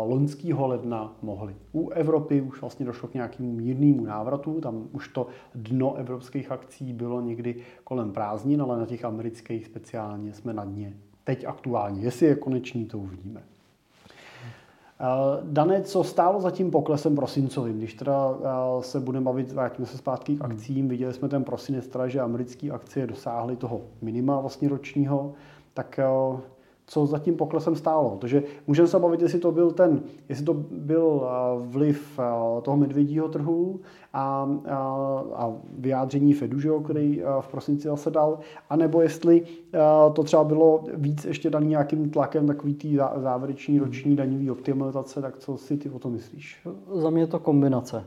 loňského 0.05 0.67
ledna 0.67 1.15
mohli. 1.22 1.55
U 1.74 1.89
Evropy 1.89 2.41
už 2.41 2.62
vlastně 2.62 2.86
došlo 2.86 3.10
k 3.10 3.13
nějakému 3.13 3.51
mírnému 3.51 4.05
návratu, 4.05 4.62
tam 4.62 4.88
už 4.91 5.08
to 5.08 5.27
dno 5.55 5.96
evropských 5.96 6.51
akcí 6.51 6.93
bylo 6.93 7.22
někdy 7.22 7.55
kolem 7.84 8.12
prázdnin, 8.12 8.62
ale 8.62 8.79
na 8.79 8.86
těch 8.86 9.05
amerických 9.05 9.65
speciálně 9.65 10.34
jsme 10.34 10.53
na 10.53 10.65
dně. 10.65 10.93
Teď 11.24 11.46
aktuálně. 11.46 12.01
Jestli 12.01 12.25
je 12.25 12.36
konečný, 12.36 12.86
to 12.86 12.98
uvidíme. 12.98 13.43
Eh, 15.01 15.39
Dané, 15.44 15.82
co 15.82 16.03
stálo 16.03 16.41
za 16.41 16.51
tím 16.51 16.72
poklesem 16.72 17.15
prosincovým, 17.15 17.77
když 17.77 17.94
teda 17.94 18.32
eh, 18.32 18.84
se 18.84 19.00
budeme 19.00 19.25
bavit, 19.25 19.51
vrátíme 19.51 19.86
se 19.86 19.98
zpátky 19.98 20.36
k 20.36 20.44
hmm. 20.44 20.51
akcím, 20.51 20.88
viděli 20.88 21.13
jsme 21.13 21.29
ten 21.29 21.44
prosinec, 21.44 21.88
teda, 21.88 22.08
že 22.08 22.20
americké 22.20 22.72
akcie 22.72 23.08
dosáhly 23.08 23.56
toho 23.56 23.82
minima 24.01 24.39
vlastně 24.39 24.70
ročního, 24.70 25.34
tak 25.74 26.00
eh, 26.00 26.06
co 26.89 27.05
za 27.05 27.19
tím 27.19 27.36
poklesem 27.36 27.75
stálo. 27.75 28.17
Protože 28.19 28.43
můžeme 28.67 28.88
se 28.88 29.00
bavit, 29.00 29.22
jestli 29.22 29.39
to 29.39 29.51
byl 29.51 29.72
ten, 29.72 30.01
jestli 30.29 30.46
to 30.46 30.53
byl 30.72 31.27
vliv 31.60 32.19
toho 32.62 32.77
medvědího 32.77 33.27
trhu 33.27 33.79
a, 34.13 34.50
a, 34.69 34.77
a 35.36 35.53
vyjádření 35.77 36.34
Fedu, 36.34 36.60
že 36.60 36.67
jo, 36.67 36.79
který 36.79 37.22
v 37.39 37.48
prosinci 37.48 37.88
zase 37.88 38.12
dal, 38.12 38.39
anebo 38.69 39.01
jestli 39.01 39.41
to 40.13 40.24
třeba 40.24 40.43
bylo 40.43 40.84
víc 40.93 41.25
ještě 41.25 41.50
daný 41.50 41.67
nějakým 41.67 42.10
tlakem 42.10 42.48
takový 42.48 42.74
tý 42.74 42.98
závěreční 43.15 43.79
roční 43.79 44.15
daňový 44.15 44.51
optimalizace, 44.51 45.22
tak 45.22 45.38
co 45.38 45.58
si 45.58 45.77
ty 45.77 45.89
o 45.89 46.00
to 46.00 46.10
myslíš? 46.10 46.67
Za 46.93 47.10
mě 47.10 47.22
je 47.22 47.27
to 47.27 47.39
kombinace. 47.39 48.03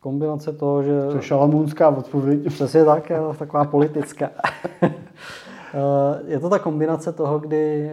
Kombinace 0.00 0.52
toho, 0.52 0.82
že... 0.82 1.06
To 1.10 1.16
je 1.16 1.22
šalamounská 1.22 1.88
odpověď. 1.88 2.46
Přesně 2.46 2.84
tak, 2.84 3.12
taková 3.38 3.64
politická. 3.64 4.30
je 6.26 6.40
to 6.40 6.48
ta 6.48 6.58
kombinace 6.58 7.12
toho, 7.12 7.38
kdy 7.38 7.90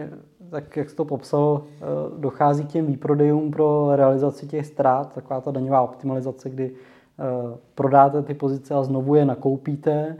tak 0.50 0.76
jak 0.76 0.90
jsi 0.90 0.96
to 0.96 1.04
popsal, 1.04 1.62
eh, 1.64 1.84
dochází 2.18 2.64
k 2.64 2.68
těm 2.68 2.86
výprodejům 2.86 3.50
pro 3.50 3.96
realizaci 3.96 4.46
těch 4.46 4.66
ztrát, 4.66 5.12
taková 5.12 5.40
ta 5.40 5.50
daňová 5.50 5.80
optimalizace, 5.80 6.50
kdy 6.50 6.70
eh, 6.70 7.58
prodáte 7.74 8.22
ty 8.22 8.34
pozice 8.34 8.74
a 8.74 8.82
znovu 8.82 9.14
je 9.14 9.24
nakoupíte, 9.24 10.16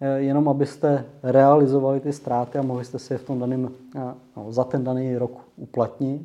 eh, 0.00 0.20
jenom 0.20 0.48
abyste 0.48 1.04
realizovali 1.22 2.00
ty 2.00 2.12
ztráty 2.12 2.58
a 2.58 2.62
mohli 2.62 2.84
jste 2.84 2.98
si 2.98 3.14
je 3.14 3.18
v 3.18 3.24
tom 3.24 3.38
daném, 3.38 3.70
no, 4.36 4.52
za 4.52 4.64
ten 4.64 4.84
daný 4.84 5.16
rok 5.16 5.40
uplatnit. 5.56 6.22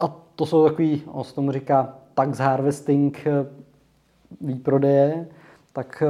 A 0.00 0.16
to 0.36 0.46
jsou 0.46 0.68
takový, 0.68 1.02
on 1.12 1.24
se 1.24 1.34
tomu 1.34 1.52
říká 1.52 1.94
tax 2.14 2.38
harvesting 2.38 3.26
výprodeje, 4.40 5.28
tak 5.72 6.02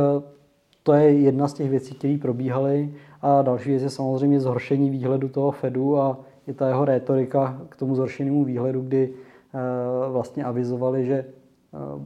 to 0.83 0.93
je 0.93 1.13
jedna 1.13 1.49
z 1.49 1.53
těch 1.53 1.71
věcí, 1.71 1.95
které 1.95 2.19
probíhaly. 2.19 2.95
A 3.23 3.43
další 3.43 3.71
věc 3.71 3.83
je 3.83 3.91
samozřejmě 3.91 4.41
zhoršení 4.41 4.91
výhledu 4.91 5.29
toho 5.29 5.51
Fedu 5.51 5.99
a 5.99 6.21
i 6.47 6.53
ta 6.53 6.69
jeho 6.69 6.85
rétorika 6.85 7.61
k 7.69 7.77
tomu 7.77 7.95
zhoršenému 7.95 8.45
výhledu, 8.45 8.81
kdy 8.81 9.11
eh, 9.11 10.11
vlastně 10.11 10.45
avizovali, 10.45 11.07
že 11.07 11.15
eh, 11.15 12.05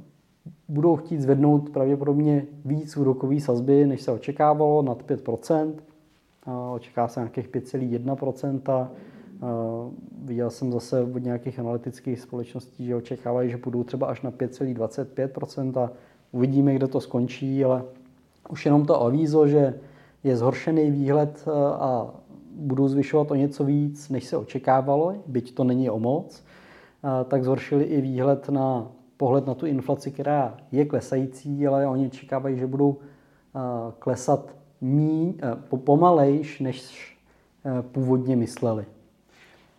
budou 0.69 0.97
chtít 0.97 1.21
zvednout 1.21 1.71
pravděpodobně 1.71 2.47
víc 2.65 2.97
úrokové 2.97 3.41
sazby, 3.41 3.87
než 3.87 4.03
se 4.03 4.13
očekávalo, 4.13 4.83
nad 4.83 5.03
5%. 5.03 5.73
Očeká 6.75 7.09
se 7.09 7.21
nějakých 7.21 7.49
5,1%. 7.49 8.89
Viděl 10.25 10.51
jsem 10.51 10.73
zase 10.73 11.03
od 11.03 11.19
nějakých 11.19 11.59
analytických 11.59 12.21
společností, 12.21 12.87
že 12.87 12.97
očekávají, 12.97 13.51
že 13.51 13.57
budou 13.57 13.85
třeba 13.85 14.07
až 14.07 14.23
na 14.23 14.31
5,25% 14.31 15.79
a 15.79 15.91
uvidíme, 16.33 16.75
kde 16.75 16.87
to 16.87 17.01
skončí, 17.01 17.65
ale 17.65 17.85
už 18.49 18.65
jenom 18.65 18.87
to 18.87 19.03
avízo, 19.03 19.47
že 19.47 19.75
je 20.25 20.37
zhoršený 20.37 20.91
výhled 20.91 21.45
eh, 21.47 21.51
a 21.53 22.11
budou 22.51 22.89
zvyšovat 22.89 23.31
o 23.31 23.35
něco 23.35 23.65
víc, 23.65 24.09
než 24.09 24.25
se 24.25 24.37
očekávalo, 24.37 25.15
byť 25.27 25.55
to 25.55 25.65
není 25.65 25.91
o 25.91 25.99
moc, 25.99 26.45
eh, 27.05 27.25
tak 27.25 27.45
zhoršili 27.45 27.85
i 27.85 28.01
výhled 28.01 28.49
na 28.49 28.89
pohled 29.17 29.47
na 29.47 29.55
tu 29.55 29.67
inflaci, 29.67 30.11
která 30.11 30.57
je 30.73 30.85
klesající, 30.85 31.67
ale 31.67 31.87
oni 31.87 32.07
očekávají, 32.07 32.59
že 32.59 32.67
budou 32.67 32.97
eh, 32.99 33.59
klesat 33.99 34.57
mí, 34.81 35.39
pomalejš, 35.85 36.61
než 36.61 37.17
původně 37.93 38.37
mysleli. 38.37 38.85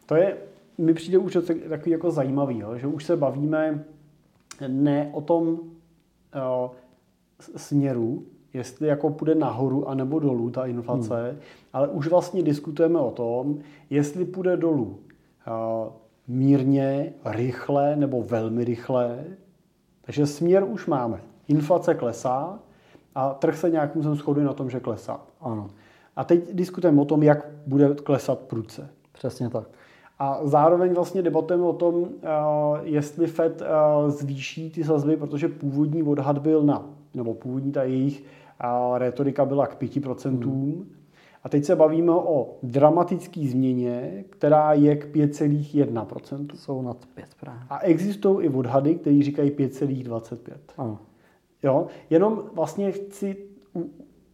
To 0.05 0.15
je, 0.15 0.38
mi 0.77 0.93
přijde 0.93 1.17
už 1.17 1.38
takový 1.69 1.91
jako 1.91 2.12
zajímavý, 2.12 2.63
že 2.75 2.88
už 2.88 3.05
se 3.05 3.15
bavíme 3.15 3.83
ne 4.67 5.09
o 5.13 5.21
tom 5.21 5.59
směru, 7.55 8.25
jestli 8.54 8.88
jako 8.88 9.10
půjde 9.10 9.36
nahoru 9.36 9.89
anebo 9.89 10.20
dolů 10.20 10.50
ta 10.50 10.66
inflace, 10.66 11.30
hmm. 11.30 11.39
ale 11.74 11.88
už 11.88 12.08
vlastně 12.08 12.44
diskutujeme 12.44 13.00
o 13.00 13.12
tom, 13.12 13.60
jestli 13.89 14.25
půjde 14.25 14.58
dolů 14.58 14.84
uh, 14.88 15.94
mírně, 16.27 17.13
rychle 17.25 17.96
nebo 17.96 18.24
velmi 18.24 18.63
rychle. 18.63 19.24
Takže 20.01 20.25
směr 20.25 20.63
už 20.63 20.86
máme. 20.86 21.22
Inflace 21.48 21.96
klesá 21.96 22.60
a 23.16 23.34
trh 23.34 23.58
se 23.58 23.70
nějakým 23.70 24.01
způsobem 24.01 24.18
shoduje 24.18 24.46
na 24.46 24.54
tom, 24.54 24.70
že 24.70 24.80
klesá. 24.80 25.22
Ano. 25.42 25.68
A 26.16 26.24
teď 26.24 26.54
diskutujeme 26.54 27.01
o 27.01 27.06
tom, 27.06 27.24
jak 27.24 27.48
bude 27.68 27.96
klesat 27.96 28.39
prudce. 28.39 28.89
Přesně 29.12 29.50
tak. 29.50 29.68
A 30.20 30.39
zároveň 30.44 30.94
vlastně 30.94 31.22
debatujeme 31.22 31.63
o 31.63 31.74
tom, 31.74 32.08
jestli 32.84 33.27
Fed 33.27 33.62
zvýší 34.08 34.70
ty 34.70 34.84
sazby, 34.84 35.18
protože 35.18 35.48
původní 35.48 36.04
odhad 36.04 36.38
byl 36.38 36.63
na, 36.63 36.86
nebo 37.17 37.33
původní 37.33 37.71
ta 37.71 37.83
jejich 37.83 38.24
a 38.59 38.97
retorika 38.97 39.45
byla 39.45 39.67
k 39.67 39.81
5%. 39.81 40.43
Hmm. 40.43 40.89
A 41.43 41.50
teď 41.50 41.65
se 41.65 41.75
bavíme 41.75 42.12
o 42.12 42.55
dramatické 42.63 43.47
změně, 43.47 44.24
která 44.29 44.74
je 44.74 44.95
k 44.95 45.15
5,1%. 45.15 46.47
Jsou 46.55 46.81
nad 46.81 47.05
5 47.05 47.25
právě. 47.39 47.62
A 47.69 47.79
existují 47.79 48.45
i 48.45 48.50
odhady, 48.50 48.95
které 48.95 49.24
říkají 49.24 49.51
5,25. 49.51 50.97
Jo? 51.63 51.88
Jenom 52.09 52.43
vlastně 52.53 52.91
chci, 52.91 53.38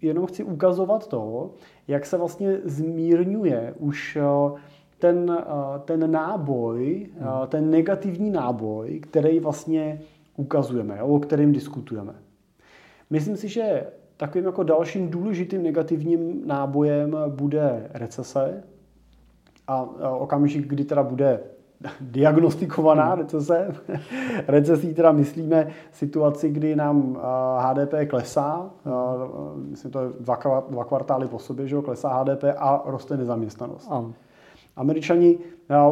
jenom 0.01 0.25
chci 0.25 0.43
ukazovat 0.43 1.07
to, 1.07 1.51
jak 1.87 2.05
se 2.05 2.17
vlastně 2.17 2.59
zmírňuje 2.63 3.73
už 3.79 4.15
eh, 4.15 4.59
ten, 4.99 5.37
eh, 5.39 5.79
ten 5.85 6.11
náboj, 6.11 7.09
eh, 7.15 7.23
hmm. 7.23 7.47
ten 7.47 7.69
negativní 7.69 8.29
náboj, 8.29 8.99
který 8.99 9.39
vlastně 9.39 10.01
ukazujeme, 10.37 11.03
o 11.03 11.19
kterém 11.19 11.51
diskutujeme. 11.51 12.13
Myslím 13.13 13.37
si, 13.37 13.47
že 13.47 13.85
Takovým 14.17 14.45
jako 14.45 14.63
dalším 14.63 15.09
důležitým 15.09 15.63
negativním 15.63 16.47
nábojem 16.47 17.17
bude 17.27 17.89
recese 17.93 18.63
a 19.67 19.81
okamžik, 20.17 20.67
kdy 20.67 20.83
teda 20.83 21.03
bude 21.03 21.39
diagnostikovaná 22.01 23.09
hmm. 23.09 23.19
recese. 23.21 23.75
Recesí 24.47 24.93
teda 24.93 25.11
myslíme 25.11 25.67
situaci, 25.91 26.49
kdy 26.49 26.75
nám 26.75 27.17
HDP 27.59 27.93
klesá, 28.09 28.69
myslím 29.55 29.91
to 29.91 29.99
je 29.99 30.09
dva, 30.19 30.63
dva 30.69 30.85
kvartály 30.85 31.27
po 31.27 31.39
sobě, 31.39 31.67
že 31.67 31.75
jo, 31.75 31.81
klesá 31.81 32.23
HDP 32.23 32.43
a 32.57 32.83
roste 32.85 33.17
nezaměstnanost. 33.17 33.87
Am. 33.91 34.13
Američani 34.75 35.37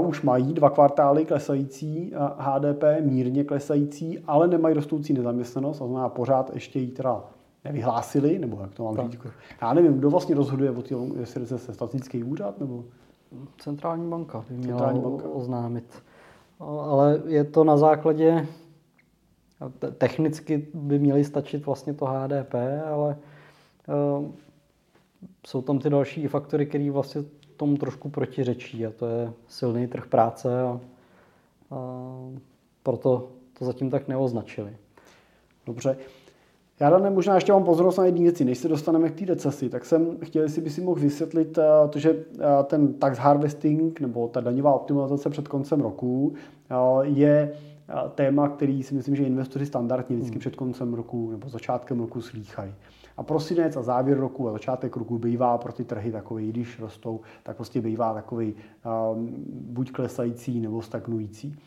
už 0.07 0.21
mají 0.21 0.53
dva 0.53 0.69
kvartály 0.69 1.25
klesající 1.25 2.13
HDP, 2.37 2.83
mírně 3.01 3.43
klesající, 3.43 4.19
ale 4.19 4.47
nemají 4.47 4.75
rostoucí 4.75 5.13
nezaměstnanost, 5.13 5.77
to 5.77 5.87
znamená 5.87 6.09
pořád 6.09 6.51
ještě 6.53 6.79
jí 6.79 6.91
teda 6.91 7.23
nevyhlásili, 7.65 8.39
nebo 8.39 8.61
jak 8.61 8.73
to 8.73 8.83
mám 8.83 8.95
tak. 8.95 9.11
říct? 9.11 9.21
Já 9.61 9.73
nevím, 9.73 9.93
kdo 9.93 10.09
vlastně 10.09 10.35
rozhoduje 10.35 10.71
o 10.71 10.81
tom, 10.81 11.11
jestli 11.19 11.47
se 11.47 11.57
statistický 11.57 12.23
úřad, 12.23 12.59
nebo? 12.59 12.83
Centrální 13.57 14.09
banka 14.09 14.45
by 14.49 14.55
měla 14.57 14.79
Centrální 14.79 14.99
banka. 14.99 15.29
oznámit. 15.29 16.03
Ale 16.59 17.21
je 17.25 17.43
to 17.43 17.63
na 17.63 17.77
základě, 17.77 18.47
technicky 19.97 20.67
by 20.73 20.99
měly 20.99 21.23
stačit 21.23 21.65
vlastně 21.65 21.93
to 21.93 22.05
HDP, 22.05 22.55
ale 22.91 23.17
uh, 24.19 24.31
jsou 25.47 25.61
tam 25.61 25.79
ty 25.79 25.89
další 25.89 26.27
faktory, 26.27 26.65
které 26.65 26.91
vlastně 26.91 27.23
tomu 27.61 27.77
trošku 27.77 28.09
protiřečí 28.09 28.85
a 28.85 28.91
to 28.91 29.07
je 29.07 29.33
silný 29.47 29.87
trh 29.87 30.05
práce 30.05 30.61
a, 30.61 30.79
a 31.71 31.79
proto 32.83 33.29
to 33.59 33.65
zatím 33.65 33.89
tak 33.89 34.07
neoznačili. 34.07 34.77
Dobře. 35.65 35.97
Já 36.79 36.89
Dane, 36.89 37.09
možná 37.09 37.35
ještě 37.35 37.51
mám 37.51 37.63
pozornost 37.63 37.97
na 37.97 38.05
jedné 38.05 38.21
věci. 38.21 38.45
Než 38.45 38.57
se 38.57 38.67
dostaneme 38.67 39.09
k 39.09 39.19
té 39.19 39.25
recesi, 39.25 39.69
tak 39.69 39.85
jsem 39.85 40.17
chtěl, 40.23 40.43
jestli 40.43 40.61
by 40.61 40.69
si 40.69 40.81
mohl 40.81 40.99
vysvětlit 40.99 41.59
to, 41.89 41.99
že 41.99 42.25
ten 42.65 42.93
tax 42.93 43.17
harvesting 43.17 43.99
nebo 43.99 44.27
ta 44.27 44.41
daňová 44.41 44.73
optimalizace 44.73 45.29
před 45.29 45.47
koncem 45.47 45.81
roku 45.81 46.33
je 47.01 47.53
téma, 48.15 48.49
který 48.49 48.83
si 48.83 48.95
myslím, 48.95 49.15
že 49.15 49.23
investoři 49.23 49.65
standardně 49.65 50.15
vždycky 50.15 50.35
hmm. 50.35 50.39
před 50.39 50.55
koncem 50.55 50.93
roku 50.93 51.31
nebo 51.31 51.49
začátkem 51.49 51.99
roku 51.99 52.21
slýchají. 52.21 52.73
A 53.21 53.23
prosinec 53.23 53.77
a 53.77 53.81
závěr 53.81 54.17
roku 54.17 54.49
a 54.49 54.51
začátek 54.51 54.95
roku 54.95 55.17
bývá 55.17 55.57
pro 55.57 55.73
ty 55.73 55.83
trhy 55.83 56.11
takový, 56.11 56.49
když 56.49 56.79
rostou, 56.79 57.19
tak 57.43 57.55
prostě 57.55 57.81
bývá 57.81 58.13
takový 58.13 58.53
um, 58.53 59.35
buď 59.49 59.91
klesající 59.91 60.59
nebo 60.59 60.81
stagnující. 60.81 61.59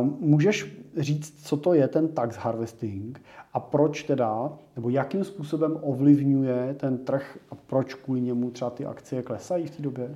Um, 0.00 0.16
můžeš 0.20 0.76
říct, 0.96 1.46
co 1.46 1.56
to 1.56 1.74
je 1.74 1.88
ten 1.88 2.08
tax 2.08 2.36
harvesting 2.36 3.22
a 3.52 3.60
proč 3.60 4.02
teda, 4.02 4.52
nebo 4.76 4.90
jakým 4.90 5.24
způsobem 5.24 5.78
ovlivňuje 5.82 6.74
ten 6.74 6.98
trh 6.98 7.38
a 7.50 7.54
proč 7.66 7.94
kvůli 7.94 8.20
němu 8.20 8.50
třeba 8.50 8.70
ty 8.70 8.86
akcie 8.86 9.22
klesají 9.22 9.66
v 9.66 9.76
té 9.76 9.82
době? 9.82 10.14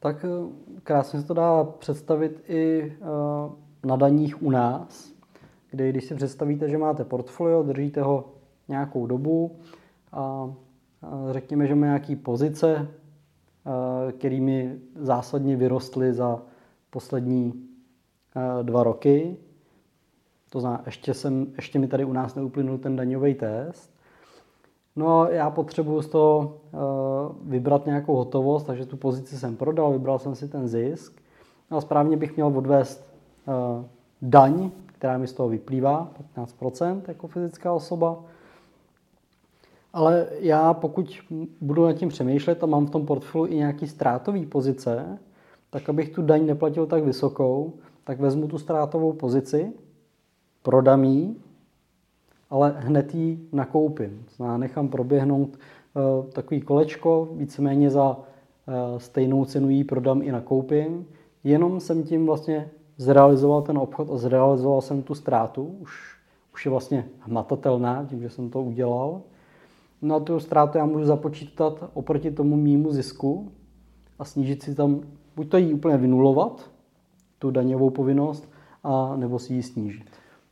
Tak 0.00 0.24
eh, 0.24 0.52
krásně 0.82 1.20
se 1.20 1.26
to 1.26 1.34
dá 1.34 1.64
představit 1.64 2.44
i 2.48 2.92
uh, 3.00 3.52
na 3.84 3.96
daních 3.96 4.42
u 4.42 4.50
nás, 4.50 5.12
kdy 5.70 5.90
když 5.90 6.04
si 6.04 6.14
představíte, 6.14 6.68
že 6.68 6.78
máte 6.78 7.04
portfolio, 7.04 7.62
držíte 7.62 8.02
ho 8.02 8.24
nějakou 8.68 9.06
dobu, 9.06 9.56
a 10.14 10.54
řekněme, 11.30 11.66
že 11.66 11.74
má 11.74 11.86
nějaký 11.86 12.16
pozice, 12.16 12.88
kterými 14.18 14.78
zásadně 14.96 15.56
vyrostly 15.56 16.12
za 16.12 16.42
poslední 16.90 17.68
dva 18.62 18.82
roky. 18.82 19.36
To 20.50 20.60
znamená, 20.60 20.82
ještě, 20.86 21.14
jsem, 21.14 21.46
ještě 21.56 21.78
mi 21.78 21.86
tady 21.86 22.04
u 22.04 22.12
nás 22.12 22.34
neuplynul 22.34 22.78
ten 22.78 22.96
daňový 22.96 23.34
test. 23.34 23.94
No 24.96 25.20
a 25.20 25.30
já 25.30 25.50
potřebuji 25.50 26.02
z 26.02 26.08
toho 26.08 26.56
vybrat 27.42 27.86
nějakou 27.86 28.16
hotovost, 28.16 28.66
takže 28.66 28.86
tu 28.86 28.96
pozici 28.96 29.38
jsem 29.38 29.56
prodal, 29.56 29.92
vybral 29.92 30.18
jsem 30.18 30.34
si 30.34 30.48
ten 30.48 30.68
zisk. 30.68 31.20
A 31.70 31.80
správně 31.80 32.16
bych 32.16 32.36
měl 32.36 32.46
odvést 32.46 33.14
daň, 34.22 34.70
která 34.86 35.18
mi 35.18 35.26
z 35.26 35.32
toho 35.32 35.48
vyplývá, 35.48 36.12
15% 36.36 37.02
jako 37.08 37.26
fyzická 37.26 37.72
osoba. 37.72 38.24
Ale 39.94 40.26
já 40.40 40.74
pokud 40.74 41.18
budu 41.60 41.84
nad 41.84 41.92
tím 41.92 42.08
přemýšlet 42.08 42.62
a 42.62 42.66
mám 42.66 42.86
v 42.86 42.90
tom 42.90 43.06
portfoliu 43.06 43.54
i 43.54 43.56
nějaký 43.56 43.88
ztrátový 43.88 44.46
pozice, 44.46 45.18
tak 45.70 45.88
abych 45.88 46.08
tu 46.08 46.22
daň 46.22 46.46
neplatil 46.46 46.86
tak 46.86 47.04
vysokou, 47.04 47.72
tak 48.04 48.20
vezmu 48.20 48.48
tu 48.48 48.58
ztrátovou 48.58 49.12
pozici, 49.12 49.72
prodám 50.62 51.04
ji, 51.04 51.34
ale 52.50 52.74
hned 52.78 53.14
ji 53.14 53.48
nakoupím. 53.52 54.26
Znamená, 54.36 54.58
nechám 54.58 54.88
proběhnout 54.88 55.48
uh, 55.48 56.30
takový 56.30 56.60
kolečko, 56.60 57.28
víceméně 57.32 57.90
za 57.90 58.16
uh, 58.16 58.98
stejnou 58.98 59.44
cenu 59.44 59.70
ji 59.70 59.84
prodám 59.84 60.22
i 60.22 60.32
nakoupím. 60.32 61.06
Jenom 61.44 61.80
jsem 61.80 62.02
tím 62.02 62.26
vlastně 62.26 62.70
zrealizoval 62.96 63.62
ten 63.62 63.78
obchod 63.78 64.10
a 64.10 64.16
zrealizoval 64.16 64.80
jsem 64.80 65.02
tu 65.02 65.14
ztrátu. 65.14 65.76
Už, 65.80 66.18
už 66.52 66.64
je 66.64 66.70
vlastně 66.70 67.08
hmatatelná 67.20 68.04
tím, 68.04 68.22
že 68.22 68.30
jsem 68.30 68.50
to 68.50 68.62
udělal 68.62 69.20
na 70.02 70.20
tu 70.20 70.40
ztrátu 70.40 70.78
já 70.78 70.86
můžu 70.86 71.04
započítat 71.04 71.90
oproti 71.94 72.30
tomu 72.30 72.56
mýmu 72.56 72.92
zisku 72.92 73.52
a 74.18 74.24
snížit 74.24 74.62
si 74.62 74.74
tam, 74.74 75.00
buď 75.36 75.48
to 75.48 75.56
jí 75.56 75.74
úplně 75.74 75.96
vynulovat, 75.96 76.70
tu 77.38 77.50
daňovou 77.50 77.90
povinnost, 77.90 78.48
a 78.84 79.16
nebo 79.16 79.38
si 79.38 79.54
ji 79.54 79.62
snížit. 79.62 80.04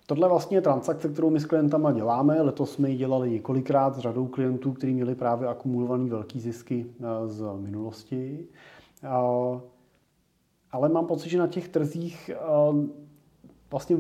Tohle 0.07 0.29
vlastně 0.29 0.57
je 0.57 0.61
transakce, 0.61 1.09
kterou 1.09 1.31
my 1.31 1.41
s 1.41 1.45
klientama 1.45 1.93
děláme. 1.93 2.43
Letos 2.43 2.73
jsme 2.73 2.91
ji 2.91 2.97
dělali 2.97 3.31
několikrát 3.31 3.95
s 3.95 3.99
řadou 3.99 4.27
klientů, 4.27 4.73
kteří 4.73 4.95
měli 4.95 5.15
právě 5.15 5.49
akumulované 5.49 6.11
velké 6.11 6.41
zisky 6.41 6.87
eh, 7.01 7.29
z 7.29 7.45
minulosti. 7.57 8.47
Ale 10.73 10.89
mám 10.89 11.07
pocit, 11.07 11.29
že 11.29 11.39
na 11.39 11.47
těch 11.47 11.69
trzích 11.69 12.31
eh, 12.35 12.39
vlastně 13.73 13.97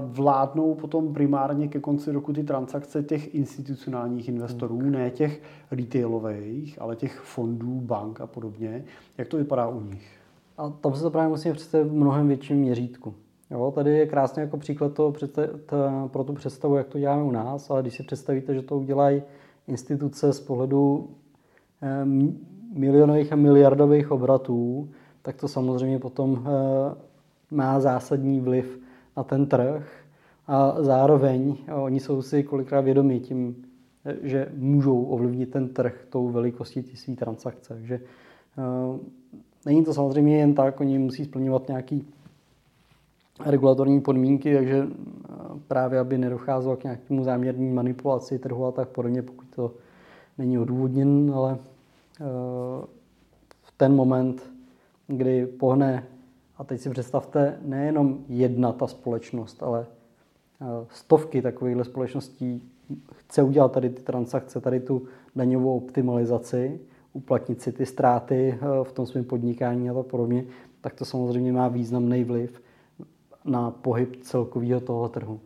vládnou 0.00 0.74
potom 0.74 1.14
primárně 1.14 1.68
ke 1.68 1.80
konci 1.80 2.12
roku 2.12 2.32
ty 2.32 2.44
transakce 2.44 3.02
těch 3.02 3.34
institucionálních 3.34 4.28
investorů, 4.28 4.80
ne 4.80 5.10
těch 5.10 5.42
retailových, 5.70 6.82
ale 6.82 6.96
těch 6.96 7.20
fondů, 7.20 7.80
bank 7.80 8.20
a 8.20 8.26
podobně. 8.26 8.84
Jak 9.18 9.28
to 9.28 9.36
vypadá 9.36 9.68
u 9.68 9.80
nich? 9.80 10.18
A 10.58 10.70
tam 10.70 10.94
se 10.94 11.02
to 11.02 11.10
právě 11.10 11.28
musíme 11.28 11.54
představit 11.54 11.84
v 11.84 11.94
mnohem 11.94 12.28
větším 12.28 12.56
měřítku. 12.56 13.14
Jo, 13.50 13.72
tady 13.74 13.90
je 13.98 14.06
krásně 14.06 14.42
jako 14.42 14.56
příklad 14.56 14.92
toho, 14.92 15.14
pro 16.06 16.24
tu 16.24 16.32
představu, 16.32 16.76
jak 16.76 16.88
to 16.88 16.98
děláme 16.98 17.22
u 17.22 17.30
nás, 17.30 17.70
ale 17.70 17.82
když 17.82 17.96
si 17.96 18.02
představíte, 18.02 18.54
že 18.54 18.62
to 18.62 18.78
udělají 18.78 19.22
instituce 19.66 20.32
z 20.32 20.40
pohledu 20.40 21.10
milionových 22.72 23.32
a 23.32 23.36
miliardových 23.36 24.10
obratů, 24.10 24.88
tak 25.22 25.36
to 25.36 25.48
samozřejmě 25.48 25.98
potom 25.98 26.46
eh, 26.46 26.94
má 27.50 27.80
zásadní 27.80 28.40
vliv 28.40 28.83
na 29.16 29.24
ten 29.24 29.46
trh 29.46 30.04
a 30.46 30.82
zároveň 30.82 31.56
oni 31.82 32.00
jsou 32.00 32.22
si 32.22 32.42
kolikrát 32.42 32.80
vědomí 32.80 33.20
tím, 33.20 33.64
že 34.22 34.52
můžou 34.56 35.04
ovlivnit 35.04 35.50
ten 35.50 35.68
trh 35.68 36.06
tou 36.10 36.28
velikostí 36.28 36.82
ty 36.82 36.96
své 36.96 37.14
transakce. 37.14 37.74
Takže 37.74 38.00
uh, 38.58 38.98
není 39.66 39.84
to 39.84 39.94
samozřejmě 39.94 40.38
jen 40.38 40.54
tak, 40.54 40.80
oni 40.80 40.98
musí 40.98 41.24
splňovat 41.24 41.68
nějaký 41.68 42.06
regulatorní 43.46 44.00
podmínky, 44.00 44.54
takže 44.54 44.84
uh, 44.84 44.90
právě 45.68 45.98
aby 45.98 46.18
nedocházelo 46.18 46.76
k 46.76 46.84
nějakému 46.84 47.24
záměrní 47.24 47.72
manipulaci 47.72 48.38
trhu 48.38 48.66
a 48.66 48.72
tak 48.72 48.88
podobně, 48.88 49.22
pokud 49.22 49.46
to 49.54 49.72
není 50.38 50.58
odůvodněn, 50.58 51.32
ale 51.34 51.52
uh, 51.52 51.56
v 53.62 53.72
ten 53.76 53.94
moment, 53.94 54.50
kdy 55.06 55.46
pohne 55.46 56.06
a 56.56 56.64
teď 56.64 56.80
si 56.80 56.90
představte, 56.90 57.58
nejenom 57.62 58.24
jedna 58.28 58.72
ta 58.72 58.86
společnost, 58.86 59.62
ale 59.62 59.86
eh, 60.60 60.64
stovky 60.90 61.42
takovýchhle 61.42 61.84
společností 61.84 62.62
chce 63.12 63.42
udělat 63.42 63.72
tady 63.72 63.90
ty 63.90 64.02
transakce, 64.02 64.60
tady 64.60 64.80
tu 64.80 65.02
daňovou 65.36 65.76
optimalizaci, 65.76 66.80
uplatnit 67.12 67.62
si 67.62 67.72
ty 67.72 67.86
ztráty 67.86 68.58
eh, 68.58 68.84
v 68.84 68.92
tom 68.92 69.06
svém 69.06 69.24
podnikání 69.24 69.90
a 69.90 69.94
tak 69.94 70.06
podobně, 70.06 70.44
tak 70.80 70.94
to 70.94 71.04
samozřejmě 71.04 71.52
má 71.52 71.68
významný 71.68 72.24
vliv 72.24 72.62
na 73.44 73.70
pohyb 73.70 74.16
celkového 74.22 74.80
toho 74.80 75.08
trhu. 75.08 75.40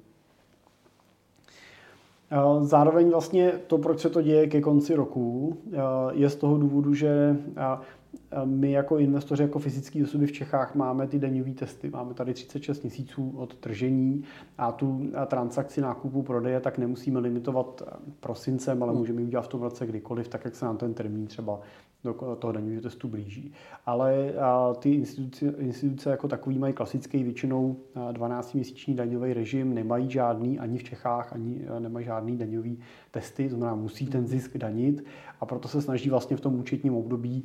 Eh, 2.30 2.64
zároveň 2.64 3.10
vlastně 3.10 3.52
to, 3.66 3.78
proč 3.78 4.00
se 4.00 4.10
to 4.10 4.22
děje 4.22 4.46
ke 4.46 4.60
konci 4.60 4.94
roku, 4.94 5.56
je 6.12 6.30
z 6.30 6.36
toho 6.36 6.58
důvodu, 6.58 6.94
že 6.94 7.36
my 8.44 8.72
jako 8.72 8.98
investoři, 8.98 9.42
jako 9.42 9.58
fyzické 9.58 10.04
osoby 10.04 10.26
v 10.26 10.32
Čechách 10.32 10.74
máme 10.74 11.06
ty 11.06 11.18
daňové 11.18 11.50
testy. 11.50 11.90
Máme 11.90 12.14
tady 12.14 12.34
36 12.34 12.82
měsíců 12.82 13.34
od 13.36 13.54
tržení 13.54 14.24
a 14.58 14.72
tu 14.72 15.10
transakci 15.26 15.80
nákupu 15.80 16.22
prodeje 16.22 16.60
tak 16.60 16.78
nemusíme 16.78 17.20
limitovat 17.20 17.82
prosincem, 18.20 18.82
ale 18.82 18.92
můžeme 18.92 19.20
ji 19.20 19.26
udělat 19.26 19.42
v 19.42 19.48
tom 19.48 19.62
roce 19.62 19.86
kdykoliv, 19.86 20.28
tak 20.28 20.44
jak 20.44 20.56
se 20.56 20.64
nám 20.64 20.76
ten 20.76 20.94
termín 20.94 21.26
třeba 21.26 21.60
do 22.04 22.14
toho 22.38 22.52
daňového 22.52 22.82
testu 22.82 23.08
blíží. 23.08 23.52
Ale 23.86 24.34
ty 24.78 24.90
instituce, 24.90 25.46
instituce 25.58 26.10
jako 26.10 26.28
takový 26.28 26.58
mají 26.58 26.74
klasický 26.74 27.22
většinou 27.22 27.76
12-měsíční 28.12 28.94
daňový 28.94 29.32
režim, 29.32 29.74
nemají 29.74 30.10
žádný 30.10 30.58
ani 30.58 30.78
v 30.78 30.84
Čechách, 30.84 31.32
ani 31.32 31.66
nemají 31.78 32.06
žádný 32.06 32.36
daňový 32.36 32.78
testy, 33.10 33.48
znamená 33.48 33.74
musí 33.74 34.06
ten 34.06 34.26
zisk 34.26 34.56
danit 34.56 35.04
a 35.40 35.46
proto 35.46 35.68
se 35.68 35.82
snaží 35.82 36.10
vlastně 36.10 36.36
v 36.36 36.40
tom 36.40 36.60
účetním 36.60 36.94
období 36.94 37.44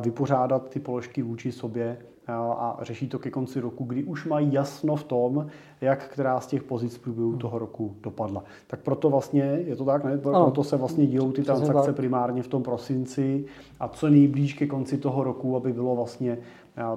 vypořádat 0.00 0.70
ty 0.70 0.80
položky 0.80 1.22
vůči 1.22 1.52
sobě 1.52 1.98
a 2.28 2.78
řeší 2.82 3.08
to 3.08 3.18
ke 3.18 3.30
konci 3.30 3.60
roku, 3.60 3.84
kdy 3.84 4.04
už 4.04 4.26
mají 4.26 4.52
jasno 4.52 4.96
v 4.96 5.04
tom, 5.04 5.46
jak 5.80 6.08
která 6.08 6.40
z 6.40 6.46
těch 6.46 6.62
pozic 6.62 6.96
v 6.96 6.98
průběhu 6.98 7.30
hmm. 7.30 7.38
toho 7.38 7.58
roku 7.58 7.96
dopadla. 8.02 8.44
Tak 8.66 8.80
proto 8.80 9.10
vlastně, 9.10 9.42
je 9.42 9.76
to 9.76 9.84
tak, 9.84 10.04
ne? 10.04 10.18
Proto 10.18 10.64
se 10.64 10.76
vlastně 10.76 11.06
dějou 11.06 11.32
ty 11.32 11.42
transakce 11.42 11.92
primárně 11.92 12.42
v 12.42 12.48
tom 12.48 12.62
prosinci 12.62 13.44
a 13.80 13.88
co 13.88 14.08
nejblíž 14.08 14.54
ke 14.54 14.66
konci 14.66 14.98
toho 14.98 15.24
roku, 15.24 15.56
aby 15.56 15.72
bylo 15.72 15.96
vlastně 15.96 16.38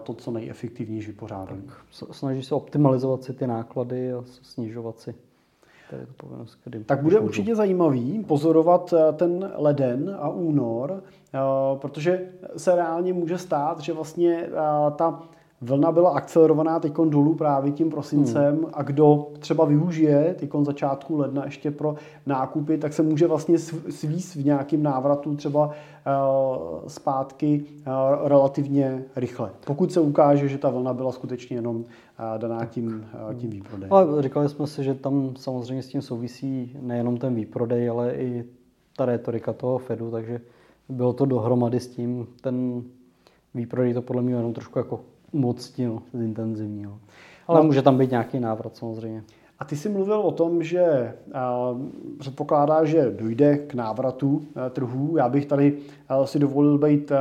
to 0.04 0.14
co 0.14 0.32
nejefektivnější 0.32 1.08
vypořádané. 1.08 1.62
Snaží 2.12 2.44
se 2.44 2.56
optimalizovat 2.56 3.24
si 3.24 3.34
ty 3.34 3.48
náklady 3.48 4.14
a 4.14 4.24
snižovat 4.26 5.00
si 5.00 5.16
Tady 5.90 6.06
povinnost, 6.18 6.58
kdy 6.64 6.84
Tak 6.84 7.04
bude 7.04 7.16
můžou. 7.16 7.26
určitě 7.26 7.56
zajímavý 7.56 8.24
pozorovat 8.28 8.94
eh, 8.94 9.14
ten 9.14 9.52
leden 9.56 10.18
a 10.20 10.30
únor, 10.30 11.04
eh, 11.34 11.40
protože 11.78 12.30
se 12.58 12.76
reálně 12.76 13.14
může 13.14 13.38
stát, 13.38 13.80
že 13.80 13.94
vlastně 13.94 14.38
eh, 14.48 14.52
ta 14.96 15.22
vlna 15.66 15.92
byla 15.92 16.10
akcelerovaná 16.10 16.80
teď 16.80 16.94
dolů 16.94 17.36
právě 17.36 17.72
tím 17.72 17.90
prosincem 17.90 18.56
hmm. 18.56 18.66
a 18.74 18.84
kdo 18.84 19.28
třeba 19.40 19.66
využije 19.66 20.36
teď 20.40 20.50
začátku 20.62 21.18
ledna 21.18 21.46
ještě 21.46 21.72
pro 21.72 21.96
nákupy, 22.26 22.78
tak 22.78 22.94
se 22.94 23.04
může 23.04 23.28
vlastně 23.28 23.60
svíst 23.90 24.36
v 24.36 24.46
nějakým 24.46 24.84
návratu 24.84 25.36
třeba 25.36 25.72
zpátky 26.88 27.66
relativně 28.24 29.04
rychle. 29.16 29.52
Pokud 29.66 29.92
se 29.92 30.00
ukáže, 30.00 30.48
že 30.48 30.58
ta 30.58 30.70
vlna 30.70 30.94
byla 30.94 31.12
skutečně 31.12 31.58
jenom 31.58 31.84
daná 32.38 32.66
tím, 32.66 33.06
tím 33.38 33.50
výprodejem. 33.50 33.94
Ale 33.94 34.22
říkali 34.22 34.50
jsme 34.50 34.68
si, 34.68 34.84
že 34.84 34.94
tam 34.94 35.32
samozřejmě 35.38 35.84
s 35.84 35.88
tím 35.88 36.02
souvisí 36.02 36.78
nejenom 36.82 37.18
ten 37.18 37.36
výprodej, 37.36 37.90
ale 37.90 38.16
i 38.16 38.46
ta 38.98 39.06
retorika 39.06 39.54
toho 39.54 39.78
Fedu, 39.78 40.12
takže 40.12 40.42
bylo 40.90 41.14
to 41.14 41.26
dohromady 41.26 41.80
s 41.80 41.88
tím, 41.88 42.28
ten 42.42 42.84
výprodej 43.54 43.94
to 43.94 44.02
podle 44.02 44.22
mě 44.22 44.36
jenom 44.36 44.54
trošku 44.54 44.80
jako 44.80 45.00
umocnil, 45.32 46.02
zintenzivnil. 46.14 46.98
Ale 47.48 47.60
no. 47.60 47.66
může 47.66 47.82
tam 47.82 47.98
být 47.98 48.12
nějaký 48.12 48.40
návrat 48.40 48.76
samozřejmě. 48.76 49.24
A 49.60 49.66
ty 49.66 49.76
jsi 49.76 49.90
mluvil 49.90 50.20
o 50.20 50.32
tom, 50.32 50.64
že 50.64 51.14
předpokládá, 52.20 52.86
že 52.86 53.12
dojde 53.20 53.58
k 53.58 53.74
návratu 53.74 54.42
trhů. 54.70 55.18
Já 55.18 55.30
bych 55.30 55.46
tady 55.46 55.78
si 56.26 56.40
dovolil 56.40 56.78
být 56.78 57.12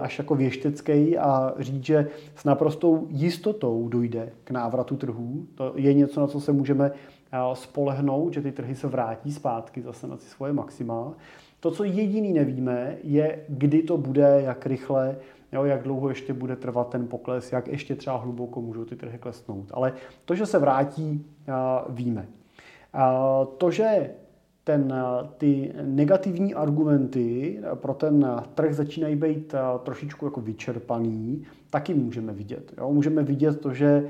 až 0.00 0.18
jako 0.18 0.34
věštecký 0.34 1.18
a 1.18 1.54
říct, 1.58 1.84
že 1.84 2.08
s 2.36 2.44
naprostou 2.44 3.06
jistotou 3.10 3.88
dojde 3.88 4.32
k 4.44 4.50
návratu 4.50 4.96
trhů. 4.96 5.46
To 5.54 5.72
je 5.74 5.94
něco, 5.94 6.20
na 6.20 6.26
co 6.26 6.40
se 6.40 6.52
můžeme 6.52 6.92
spolehnout, 7.54 8.32
že 8.32 8.42
ty 8.42 8.52
trhy 8.52 8.74
se 8.74 8.88
vrátí 8.88 9.32
zpátky 9.32 9.82
zase 9.82 10.06
na 10.06 10.16
ty 10.16 10.24
svoje 10.24 10.52
maxima. 10.52 11.12
To, 11.60 11.70
co 11.70 11.84
jediný 11.84 12.32
nevíme, 12.32 12.96
je, 13.02 13.38
kdy 13.48 13.82
to 13.82 13.98
bude, 13.98 14.42
jak 14.44 14.66
rychle, 14.66 15.16
jo, 15.52 15.64
jak 15.64 15.82
dlouho 15.82 16.08
ještě 16.08 16.32
bude 16.32 16.56
trvat 16.56 16.88
ten 16.88 17.06
pokles, 17.06 17.52
jak 17.52 17.68
ještě 17.68 17.94
třeba 17.94 18.16
hluboko 18.16 18.60
můžou 18.60 18.84
ty 18.84 18.96
trhy 18.96 19.18
klesnout. 19.18 19.70
Ale 19.74 19.92
to, 20.24 20.34
že 20.34 20.46
se 20.46 20.58
vrátí, 20.58 21.26
víme. 21.88 22.26
To, 23.58 23.70
že 23.70 24.10
ten, 24.64 24.94
ty 25.38 25.72
negativní 25.82 26.54
argumenty 26.54 27.60
pro 27.74 27.94
ten 27.94 28.42
trh 28.54 28.74
začínají 28.74 29.16
být 29.16 29.54
trošičku 29.82 30.24
jako 30.24 30.40
vyčerpaný, 30.40 31.42
taky 31.70 31.94
můžeme 31.94 32.32
vidět. 32.32 32.72
Jo? 32.78 32.92
Můžeme 32.92 33.22
vidět 33.22 33.60
to, 33.60 33.74
že 33.74 34.08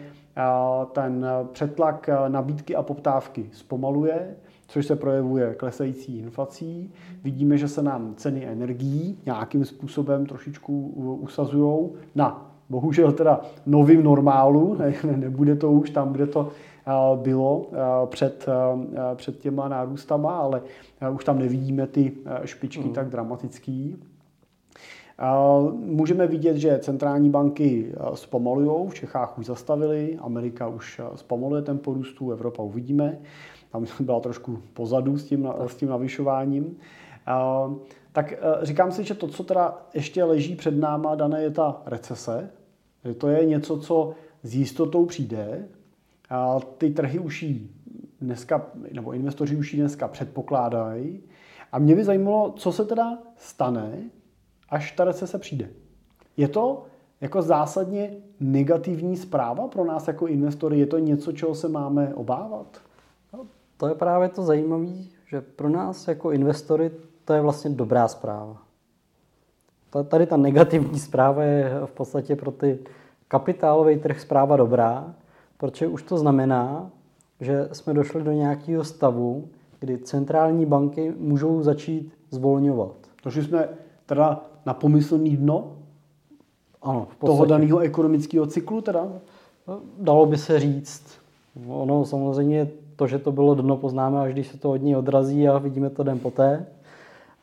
ten 0.92 1.26
přetlak 1.52 2.10
nabídky 2.28 2.76
a 2.76 2.82
poptávky 2.82 3.50
zpomaluje, 3.52 4.36
což 4.70 4.86
se 4.86 4.96
projevuje 4.96 5.54
klesající 5.54 6.18
inflací. 6.18 6.92
Vidíme, 7.24 7.58
že 7.58 7.68
se 7.68 7.82
nám 7.82 8.14
ceny 8.16 8.46
energií 8.46 9.18
nějakým 9.26 9.64
způsobem 9.64 10.26
trošičku 10.26 10.88
usazují 11.20 11.88
na 12.14 12.52
bohužel 12.68 13.12
teda 13.12 13.40
novým 13.66 14.02
normálu, 14.02 14.76
ne, 14.78 14.94
nebude 15.16 15.56
to 15.56 15.72
už 15.72 15.90
tam, 15.90 16.12
kde 16.12 16.26
to 16.26 16.48
bylo 17.16 17.70
před, 18.06 18.46
před 19.14 19.38
těma 19.38 19.68
nárůstama, 19.68 20.38
ale 20.38 20.62
už 21.14 21.24
tam 21.24 21.38
nevidíme 21.38 21.86
ty 21.86 22.12
špičky 22.44 22.84
mm. 22.84 22.92
tak 22.92 23.08
dramatický. 23.08 23.96
Můžeme 25.72 26.26
vidět, 26.26 26.56
že 26.56 26.78
centrální 26.78 27.30
banky 27.30 27.92
zpomalují, 28.14 28.88
v 28.88 28.94
Čechách 28.94 29.38
už 29.38 29.46
zastavili, 29.46 30.18
Amerika 30.20 30.68
už 30.68 31.00
zpomaluje 31.14 31.62
tempo 31.62 31.94
růstu, 31.94 32.32
Evropa 32.32 32.62
uvidíme 32.62 33.18
tam 33.72 33.86
byla 34.00 34.20
trošku 34.20 34.62
pozadu 34.72 35.18
s 35.18 35.24
tím, 35.24 35.48
s 35.66 35.74
tím 35.74 35.88
navyšováním. 35.88 36.76
Tak 38.12 38.32
e, 38.32 38.36
říkám 38.62 38.92
si, 38.92 39.04
že 39.04 39.14
to, 39.14 39.28
co 39.28 39.44
teda 39.44 39.86
ještě 39.94 40.24
leží 40.24 40.56
před 40.56 40.78
náma, 40.78 41.14
dané 41.14 41.42
je 41.42 41.50
ta 41.50 41.82
recese. 41.86 42.50
Že 43.04 43.14
to 43.14 43.28
je 43.28 43.46
něco, 43.46 43.78
co 43.78 44.12
s 44.42 44.54
jistotou 44.54 45.06
přijde. 45.06 45.68
A 46.30 46.60
ty 46.60 46.90
trhy 46.90 47.18
už 47.18 47.42
ji 47.42 47.70
dneska, 48.20 48.66
nebo 48.92 49.12
investoři 49.12 49.56
už 49.56 49.74
ji 49.74 49.80
dneska 49.80 50.08
předpokládají. 50.08 51.22
A 51.72 51.78
mě 51.78 51.96
by 51.96 52.04
zajímalo, 52.04 52.52
co 52.56 52.72
se 52.72 52.84
teda 52.84 53.18
stane, 53.36 53.92
až 54.68 54.92
ta 54.92 55.04
recese 55.04 55.38
přijde. 55.38 55.68
Je 56.36 56.48
to 56.48 56.84
jako 57.20 57.42
zásadně 57.42 58.16
negativní 58.40 59.16
zpráva 59.16 59.68
pro 59.68 59.84
nás 59.84 60.08
jako 60.08 60.26
investory? 60.26 60.78
Je 60.78 60.86
to 60.86 60.98
něco, 60.98 61.32
čeho 61.32 61.54
se 61.54 61.68
máme 61.68 62.14
obávat? 62.14 62.80
To 63.80 63.88
je 63.88 63.94
právě 63.94 64.28
to 64.28 64.42
zajímavé, 64.42 64.86
že 65.26 65.40
pro 65.40 65.68
nás 65.68 66.08
jako 66.08 66.30
investory 66.30 66.90
to 67.24 67.32
je 67.32 67.40
vlastně 67.40 67.70
dobrá 67.70 68.08
zpráva. 68.08 68.62
Tady 70.08 70.26
ta 70.26 70.36
negativní 70.36 70.98
zpráva 70.98 71.42
je 71.42 71.80
v 71.84 71.90
podstatě 71.90 72.36
pro 72.36 72.50
ty 72.50 72.78
kapitálový 73.28 73.98
trh 73.98 74.20
zpráva 74.20 74.56
dobrá, 74.56 75.14
protože 75.56 75.86
už 75.86 76.02
to 76.02 76.18
znamená, 76.18 76.90
že 77.40 77.68
jsme 77.72 77.94
došli 77.94 78.22
do 78.22 78.32
nějakého 78.32 78.84
stavu, 78.84 79.48
kdy 79.80 79.98
centrální 79.98 80.66
banky 80.66 81.14
můžou 81.18 81.62
začít 81.62 82.12
zvolňovat. 82.30 82.96
Takže 83.22 83.44
jsme 83.44 83.68
teda 84.06 84.44
na 84.66 84.74
pomyslný 84.74 85.36
dno 85.36 85.76
ano, 86.82 87.06
v 87.10 87.26
toho 87.26 87.44
daného 87.44 87.78
ekonomického 87.78 88.46
cyklu 88.46 88.80
teda? 88.80 89.08
Dalo 89.98 90.26
by 90.26 90.38
se 90.38 90.60
říct. 90.60 91.18
Ono 91.68 92.04
samozřejmě 92.04 92.68
to, 93.00 93.06
že 93.06 93.18
to 93.18 93.32
bylo 93.32 93.54
dno, 93.54 93.76
poznáme, 93.76 94.20
až 94.20 94.32
když 94.32 94.46
se 94.46 94.58
to 94.58 94.70
od 94.70 94.76
ní 94.76 94.96
odrazí 94.96 95.48
a 95.48 95.58
vidíme 95.58 95.90
to 95.90 96.02
den 96.02 96.18
poté. 96.18 96.66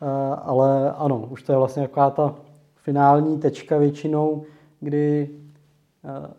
Eh, 0.01 0.05
ale 0.41 0.91
ano, 0.91 1.27
už 1.29 1.43
to 1.43 1.51
je 1.51 1.57
vlastně 1.57 1.81
taková 1.81 2.09
ta 2.09 2.35
finální 2.75 3.39
tečka 3.39 3.77
většinou, 3.77 4.43
kdy 4.79 5.29
eh, 6.05 6.33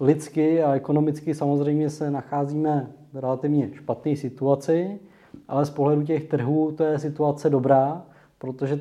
lidsky 0.00 0.62
a 0.62 0.74
ekonomicky 0.74 1.34
samozřejmě 1.34 1.90
se 1.90 2.10
nacházíme 2.10 2.90
v 3.12 3.18
relativně 3.18 3.70
špatné 3.74 4.16
situaci, 4.16 5.00
ale 5.48 5.66
z 5.66 5.70
pohledu 5.70 6.02
těch 6.02 6.24
trhů 6.28 6.72
to 6.72 6.84
je 6.84 6.98
situace 6.98 7.50
dobrá, 7.50 8.02
protože 8.38 8.80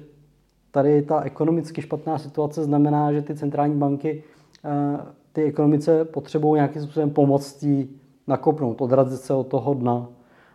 tady 0.72 1.02
ta 1.02 1.22
ekonomicky 1.22 1.82
špatná 1.82 2.18
situace 2.18 2.64
znamená, 2.64 3.14
že 3.14 3.22
ty 3.22 3.36
centrální 3.36 3.76
banky 3.76 4.24
eh, 4.66 5.00
ty 5.34 5.44
ekonomice 5.44 6.06
potřebují 6.06 6.58
nějakým 6.58 6.82
způsobem 6.82 7.10
pomoct 7.10 7.66
nakopnout, 8.30 8.82
odrazit 8.82 9.22
se 9.22 9.34
od 9.34 9.48
toho 9.48 9.74
dna. 9.74 10.08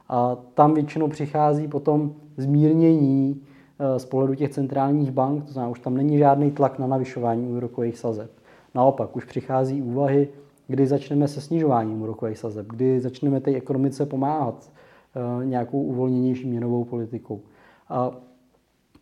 A 0.08 0.36
tam 0.54 0.74
většinou 0.74 1.08
přichází 1.08 1.68
potom 1.68 2.14
zmírnění 2.36 3.40
eh, 3.78 3.98
z 3.98 4.04
pohledu 4.04 4.34
těch 4.34 4.50
centrálních 4.50 5.10
bank, 5.10 5.44
to 5.44 5.52
znamená, 5.52 5.70
už 5.70 5.80
tam 5.80 5.96
není 5.96 6.18
žádný 6.18 6.50
tlak 6.50 6.78
na 6.78 6.86
navyšování 6.86 7.48
úrokových 7.48 7.98
sazeb. 7.98 8.30
Naopak, 8.74 9.16
už 9.16 9.24
přichází 9.24 9.82
úvahy, 9.82 10.28
kdy 10.68 10.86
začneme 10.86 11.28
se 11.28 11.40
snižováním 11.40 12.02
úrokových 12.02 12.38
sazeb, 12.38 12.66
kdy 12.66 13.00
začneme 13.00 13.40
té 13.40 13.50
ekonomice 13.50 14.06
pomáhat 14.06 14.70
eh, 14.70 15.46
nějakou 15.46 15.82
uvolněnější 15.82 16.46
měnovou 16.46 16.84
politikou. 16.84 17.40
A 17.88 18.10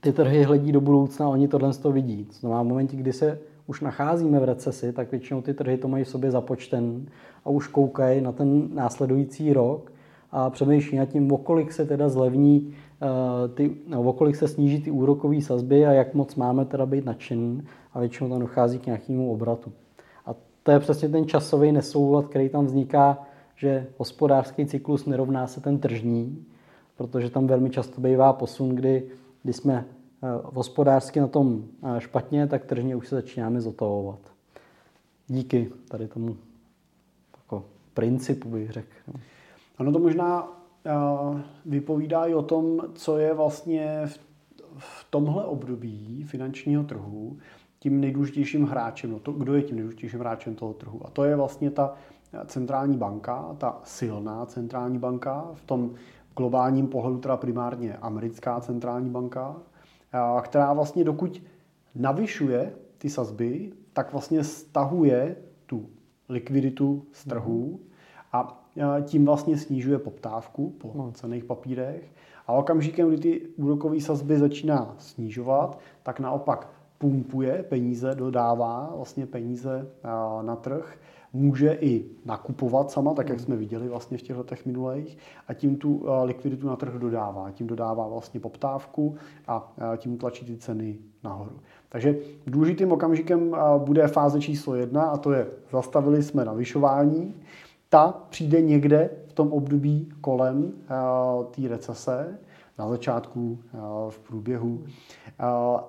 ty 0.01 0.13
trhy 0.13 0.43
hledí 0.43 0.73
do 0.73 0.81
budoucna, 0.81 1.29
oni 1.29 1.49
tohle 1.49 1.75
to 1.75 1.93
vidí. 1.93 2.25
To 2.25 2.33
znamená, 2.33 2.63
v 2.63 2.67
momentě, 2.67 2.97
kdy 2.97 3.13
se 3.13 3.39
už 3.73 3.81
nacházíme 3.81 4.41
v 4.41 4.45
recesi, 4.45 4.93
tak 4.93 5.11
většinou 5.11 5.43
ty 5.43 5.55
trhy 5.55 5.77
to 5.77 5.89
mají 5.89 6.05
v 6.05 6.09
sobě 6.09 6.31
započten 6.31 7.07
a 7.45 7.51
už 7.51 7.69
koukají 7.69 8.21
na 8.21 8.33
ten 8.33 8.69
následující 8.75 9.53
rok 9.53 9.93
a 10.31 10.51
přemýšlí 10.51 10.99
nad 10.99 11.09
tím, 11.09 11.33
okolik 11.33 11.73
se 11.73 11.85
teda 11.85 12.09
zlevní, 12.09 12.75
eh, 13.03 13.49
ty, 13.49 13.77
no, 13.89 14.03
okolik 14.03 14.37
se 14.37 14.49
sníží 14.49 14.83
ty 14.83 14.91
úrokové 14.91 15.41
sazby 15.41 15.87
a 15.87 15.93
jak 15.93 16.15
moc 16.15 16.35
máme 16.35 16.65
teda 16.65 16.87
být 16.87 17.05
nadšen 17.05 17.65
a 17.93 18.01
většinou 18.01 18.31
tam 18.31 18.41
dochází 18.41 18.79
k 18.79 18.87
nějakému 18.87 19.33
obratu. 19.33 19.73
A 20.27 20.35
to 20.63 20.71
je 20.71 20.81
přesně 20.81 21.09
ten 21.09 21.27
časový 21.27 21.73
nesoulad, 21.73 22.27
který 22.27 22.49
tam 22.49 22.67
vzniká, 22.67 23.19
že 23.57 23.87
hospodářský 23.99 24.67
cyklus 24.67 25.07
nerovná 25.07 25.47
se 25.47 25.61
ten 25.61 25.79
tržní, 25.79 26.45
protože 26.97 27.31
tam 27.31 27.47
velmi 27.47 27.71
často 27.71 28.01
bývá 28.01 28.33
posun, 28.33 28.69
kdy, 28.69 29.03
kdy 29.43 29.53
jsme 29.53 29.85
hospodářsky 30.45 31.21
na 31.21 31.29
tom 31.29 31.65
eh, 31.83 32.01
špatně, 32.01 32.47
tak 32.47 32.65
tržně 32.65 32.97
už 32.97 33.09
se 33.09 33.15
začínáme 33.15 33.61
zotavovat. 33.61 34.19
Díky 35.29 35.73
tady 35.89 36.09
tomu 36.09 36.37
principu, 37.95 38.49
bych 38.49 38.71
řekl. 38.71 38.89
No. 39.09 39.21
Ano, 39.79 39.93
to 39.93 39.99
možná 39.99 40.43
uh, 40.45 41.41
vypovídá 41.67 42.27
i 42.27 42.35
o 42.35 42.43
tom, 42.43 42.81
co 42.95 43.19
je 43.19 43.35
vlastně 43.35 44.03
v, 44.07 44.19
v 44.77 45.07
tomhle 45.11 45.45
období 45.45 46.25
finančního 46.25 46.85
trhu 46.85 47.39
tím 47.79 48.01
nejdůležitějším 48.01 48.67
hráčem. 48.67 49.11
No 49.11 49.19
to, 49.19 49.33
kdo 49.33 49.55
je 49.55 49.63
tím 49.63 49.77
nejdůležitějším 49.77 50.21
hráčem 50.21 50.55
toho 50.55 50.73
trhu? 50.73 51.07
A 51.07 51.11
to 51.11 51.25
je 51.25 51.37
vlastně 51.37 51.71
ta 51.71 51.95
centrální 52.47 52.97
banka, 52.97 53.57
ta 53.59 53.81
silná 53.85 54.47
centrální 54.47 54.99
banka, 54.99 55.51
v 55.55 55.65
tom 55.65 55.95
globálním 56.37 56.87
pohledu 56.87 57.19
teda 57.19 57.37
primárně 57.37 57.97
americká 57.97 58.61
centrální 58.61 59.11
banka, 59.11 59.57
která 60.43 60.73
vlastně 60.73 61.05
dokud 61.05 61.43
navyšuje 61.95 62.73
ty 62.99 63.11
sazby, 63.11 63.73
tak 63.93 64.13
vlastně 64.13 64.45
stahuje 64.45 65.37
tu 65.67 65.87
likviditu 66.29 67.07
z 67.13 67.25
trhů 67.25 67.81
a 68.33 68.63
tím 69.05 69.27
vlastně 69.27 69.57
snižuje 69.57 69.99
poptávku 69.99 70.71
po 70.71 70.93
no. 70.95 71.13
cených 71.13 71.45
papírech. 71.45 72.13
A 72.47 72.53
okamžikem, 72.53 73.09
kdy 73.09 73.19
ty 73.19 73.47
úrokové 73.57 74.01
sazby 74.01 74.39
začíná 74.39 74.95
snižovat, 74.99 75.79
tak 76.03 76.21
naopak 76.21 76.69
pumpuje 76.99 77.63
peníze, 77.63 78.15
dodává 78.15 78.93
vlastně 78.97 79.27
peníze 79.27 79.91
na 80.43 80.57
trh, 80.57 80.99
může 81.33 81.73
i 81.81 82.05
nakupovat 82.25 82.91
sama, 82.91 83.15
tak 83.15 83.29
jak 83.29 83.41
jsme 83.41 83.57
viděli 83.57 83.89
vlastně 83.89 84.19
v 84.19 84.23
těch 84.23 84.37
letech 84.37 84.67
minulých, 84.67 85.19
a 85.49 85.55
tím 85.55 85.77
tu 85.77 86.05
likviditu 86.23 86.67
na 86.67 86.77
trh 86.77 86.95
dodává. 86.95 87.51
Tím 87.51 87.67
dodává 87.67 88.09
vlastně 88.09 88.41
poptávku 88.41 89.15
a 89.49 89.73
tím 89.97 90.19
tlačí 90.19 90.47
ty 90.47 90.57
ceny 90.57 90.99
nahoru. 91.25 91.57
Takže 91.89 92.17
důležitým 92.47 92.93
okamžikem 92.93 93.57
bude 93.79 94.09
fáze 94.09 94.41
číslo 94.41 94.75
jedna 94.75 95.03
a 95.03 95.17
to 95.17 95.33
je 95.33 95.47
zastavili 95.73 96.23
jsme 96.23 96.45
navyšování. 96.45 97.35
Ta 97.89 98.15
přijde 98.31 98.61
někde 98.61 99.11
v 99.27 99.33
tom 99.33 99.53
období 99.53 100.09
kolem 100.21 100.73
té 101.51 101.69
recese, 101.69 102.39
na 102.83 102.89
začátku, 102.89 103.59
v 104.09 104.19
průběhu. 104.19 104.85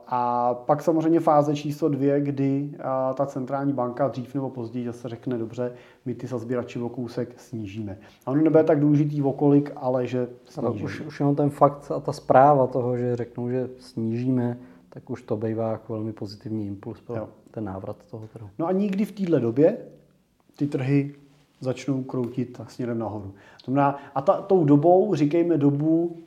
A 0.08 0.54
pak 0.54 0.82
samozřejmě 0.82 1.20
fáze 1.20 1.56
číslo 1.56 1.90
dvě, 1.90 2.22
kdy 2.22 2.72
ta 3.14 3.26
centrální 3.26 3.74
banka 3.74 4.08
dřív 4.08 4.36
nebo 4.36 4.50
později 4.50 4.86
zase 4.86 5.10
řekne, 5.10 5.38
dobře, 5.38 5.74
my 6.06 6.16
ty 6.16 6.28
sazby 6.28 6.56
radši 6.56 6.80
o 6.80 6.90
kousek 6.90 7.40
snížíme. 7.40 7.98
A 8.26 8.32
ono 8.32 8.42
nebude 8.42 8.64
tak 8.64 8.80
důležitý 8.80 9.22
okolik, 9.22 9.72
ale 9.76 10.08
že 10.08 10.28
snížíme. 10.46 10.86
Už, 10.86 11.02
už 11.02 11.20
jenom 11.20 11.36
ten 11.36 11.50
fakt 11.50 11.92
a 11.92 12.00
ta 12.00 12.14
zpráva 12.14 12.68
toho, 12.68 12.98
že 12.98 13.16
řeknou, 13.16 13.50
že 13.50 13.70
snížíme, 13.80 14.58
tak 14.90 15.10
už 15.10 15.22
to 15.22 15.38
bývá 15.38 15.72
jako 15.72 15.94
velmi 15.94 16.14
pozitivní 16.14 16.68
impuls 16.68 17.02
pro 17.02 17.16
jo. 17.16 17.30
ten 17.52 17.64
návrat 17.64 17.96
toho 18.12 18.28
trhu. 18.28 18.50
No 18.60 18.68
a 18.68 18.72
nikdy 18.72 19.06
v 19.06 19.12
téhle 19.12 19.40
době 19.40 19.78
ty 20.58 20.68
trhy 20.68 21.16
začnou 21.60 22.04
kroutit 22.04 22.62
směrem 22.68 23.00
nahoru. 23.00 23.34
To 23.66 23.72
znamená, 23.72 24.00
a 24.16 24.22
ta, 24.22 24.42
tou 24.42 24.64
dobou, 24.66 25.16
říkejme 25.16 25.58
dobu 25.58 26.18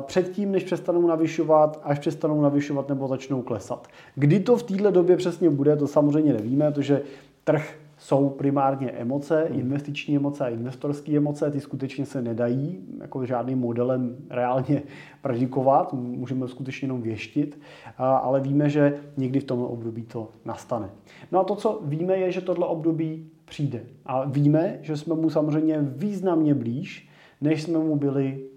předtím, 0.00 0.52
než 0.52 0.64
přestanou 0.64 1.06
navyšovat, 1.06 1.80
až 1.84 1.98
přestanou 1.98 2.40
navyšovat 2.40 2.88
nebo 2.88 3.08
začnou 3.08 3.42
klesat. 3.42 3.88
Kdy 4.14 4.40
to 4.40 4.56
v 4.56 4.62
této 4.62 4.90
době 4.90 5.16
přesně 5.16 5.50
bude, 5.50 5.76
to 5.76 5.86
samozřejmě 5.86 6.32
nevíme, 6.32 6.70
protože 6.70 7.02
trh 7.44 7.74
jsou 7.98 8.28
primárně 8.28 8.90
emoce, 8.90 9.46
hmm. 9.50 9.60
investiční 9.60 10.16
emoce 10.16 10.44
a 10.44 10.48
investorské 10.48 11.16
emoce, 11.16 11.50
ty 11.50 11.60
skutečně 11.60 12.06
se 12.06 12.22
nedají 12.22 12.80
jako 13.00 13.26
žádným 13.26 13.58
modelem 13.58 14.16
reálně 14.30 14.82
predikovat, 15.22 15.92
můžeme 15.92 16.48
skutečně 16.48 16.86
jenom 16.86 17.02
věštit, 17.02 17.60
ale 17.98 18.40
víme, 18.40 18.70
že 18.70 19.00
někdy 19.16 19.40
v 19.40 19.44
tomhle 19.44 19.68
období 19.68 20.02
to 20.02 20.28
nastane. 20.44 20.90
No 21.32 21.40
a 21.40 21.44
to, 21.44 21.56
co 21.56 21.80
víme, 21.84 22.16
je, 22.16 22.32
že 22.32 22.40
tohle 22.40 22.66
období 22.66 23.30
přijde. 23.44 23.82
A 24.06 24.24
víme, 24.24 24.78
že 24.82 24.96
jsme 24.96 25.14
mu 25.14 25.30
samozřejmě 25.30 25.78
významně 25.80 26.54
blíž, 26.54 27.08
než 27.40 27.62
jsme 27.62 27.78
mu 27.78 27.96
byli 27.96 28.51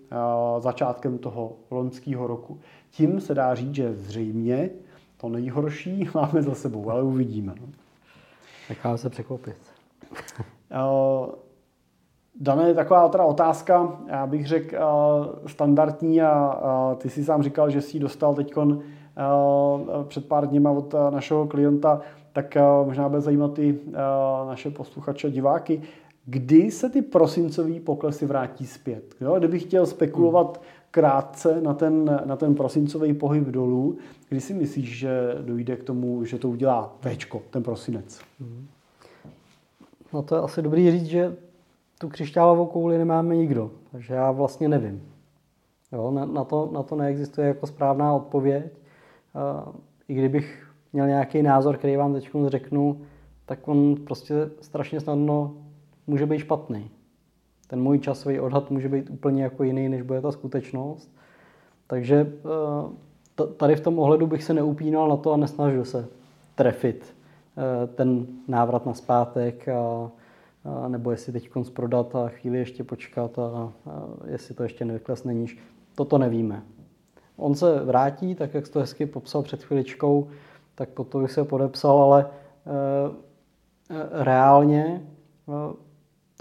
začátkem 0.60 1.18
toho 1.18 1.52
loňského 1.72 2.28
roku. 2.28 2.60
Tím 2.92 3.22
se 3.22 3.34
dá 3.34 3.56
říct, 3.56 3.76
že 3.76 3.94
zřejmě 3.94 4.70
to 5.18 5.30
nejhorší 5.30 6.10
máme 6.16 6.42
za 6.42 6.56
sebou, 6.56 6.90
ale 6.90 7.04
uvidíme. 7.04 7.54
No. 7.62 7.68
Necháme 8.70 8.98
se 8.98 9.10
překvapit. 9.10 9.58
Dané 12.40 12.68
je 12.68 12.74
taková 12.74 13.10
teda 13.10 13.24
otázka, 13.24 14.00
já 14.08 14.28
bych 14.28 14.48
řekl 14.48 14.78
standardní 15.48 16.22
a 16.22 16.96
ty 16.98 17.10
si 17.10 17.24
sám 17.24 17.44
říkal, 17.44 17.70
že 17.70 17.82
si 17.82 17.98
ji 17.98 18.02
dostal 18.02 18.36
teď 18.36 18.54
před 20.08 20.28
pár 20.28 20.48
dněma 20.48 20.72
od 20.72 20.96
našeho 21.10 21.48
klienta, 21.48 22.02
tak 22.34 22.58
možná 22.86 23.10
bude 23.10 23.22
zajímat 23.22 23.60
i 23.60 23.80
naše 24.48 24.72
posluchače, 24.72 25.32
diváky. 25.32 25.82
Kdy 26.26 26.72
se 26.72 26.90
ty 26.90 27.02
prosincové 27.02 27.80
poklesy 27.80 28.26
vrátí 28.26 28.68
zpět? 28.68 29.16
Jo? 29.22 29.36
Kdybych 29.38 29.64
chtěl 29.64 29.86
spekulovat 29.86 30.62
krátce 30.92 31.62
na 31.62 31.74
ten, 31.74 32.22
na 32.26 32.36
ten 32.36 32.56
prosincový 32.56 33.14
pohyb 33.14 33.44
dolů, 33.44 33.98
kdy 34.30 34.42
si 34.42 34.54
myslíš, 34.54 34.98
že 34.98 35.36
dojde 35.42 35.76
k 35.76 35.84
tomu, 35.84 36.26
že 36.26 36.40
to 36.40 36.50
udělá 36.50 36.96
Včko, 37.00 37.42
ten 37.50 37.64
prosinec? 37.64 38.22
No 40.14 40.22
to 40.22 40.36
je 40.36 40.42
asi 40.42 40.62
dobrý 40.62 40.92
říct, 40.92 41.06
že 41.06 41.36
tu 41.98 42.10
křišťálovou 42.10 42.66
kouli 42.66 42.98
nemáme 42.98 43.36
nikdo, 43.36 43.72
takže 43.92 44.14
já 44.14 44.32
vlastně 44.32 44.70
nevím. 44.70 45.04
Jo, 45.92 46.12
na, 46.12 46.26
na, 46.26 46.44
to, 46.44 46.70
na 46.74 46.84
to 46.84 46.96
neexistuje 46.96 47.48
jako 47.48 47.68
správná 47.68 48.14
odpověď. 48.14 48.66
I 50.08 50.14
kdybych 50.14 50.68
měl 50.94 51.08
nějaký 51.08 51.42
názor, 51.42 51.78
který 51.78 51.96
vám 51.96 52.14
teď 52.14 52.30
řeknu, 52.48 53.02
tak 53.46 53.68
on 53.68 53.96
prostě 53.96 54.50
strašně 54.62 55.00
snadno 55.00 55.54
může 56.08 56.26
být 56.26 56.40
špatný. 56.40 56.90
Ten 57.68 57.82
můj 57.82 58.00
časový 58.00 58.40
odhad 58.40 58.72
může 58.72 58.90
být 58.90 59.10
úplně 59.10 59.44
jako 59.44 59.64
jiný, 59.64 59.90
než 59.90 60.02
bude 60.02 60.22
ta 60.22 60.32
skutečnost. 60.32 61.12
Takže 61.88 62.34
eh, 63.40 63.48
tady 63.58 63.76
v 63.76 63.82
tom 63.82 64.00
ohledu 64.00 64.28
bych 64.28 64.44
se 64.44 64.54
neupínal 64.54 65.10
na 65.10 65.18
to 65.18 65.32
a 65.32 65.38
nesnažil 65.38 65.86
se 65.86 66.08
trefit 66.56 67.16
eh, 67.58 67.88
ten 67.88 68.28
návrat 68.48 68.86
na 68.86 68.94
zpátek 68.94 69.68
a, 69.68 70.12
a 70.66 70.88
nebo 70.88 71.12
jestli 71.12 71.34
teď 71.34 71.50
konc 71.50 71.70
prodat 71.70 72.16
a 72.16 72.30
chvíli 72.30 72.58
ještě 72.58 72.84
počkat 72.84 73.40
a, 73.40 73.42
a 73.42 73.72
jestli 74.28 74.56
to 74.56 74.64
ještě 74.64 74.86
nevyklesne 74.86 75.34
níž. 75.34 75.58
Toto 75.96 76.18
nevíme. 76.18 76.64
On 77.38 77.56
se 77.56 77.80
vrátí, 77.84 78.36
tak 78.36 78.54
jak 78.54 78.66
jsi 78.66 78.72
to 78.72 78.80
hezky 78.80 79.06
popsal 79.06 79.44
před 79.44 79.64
chviličkou, 79.64 80.28
tak 80.76 80.90
pod 80.90 81.08
to 81.08 81.20
bych 81.20 81.32
se 81.32 81.44
podepsal, 81.44 82.02
ale 82.02 82.26
e, 82.26 82.30
reálně 84.24 85.02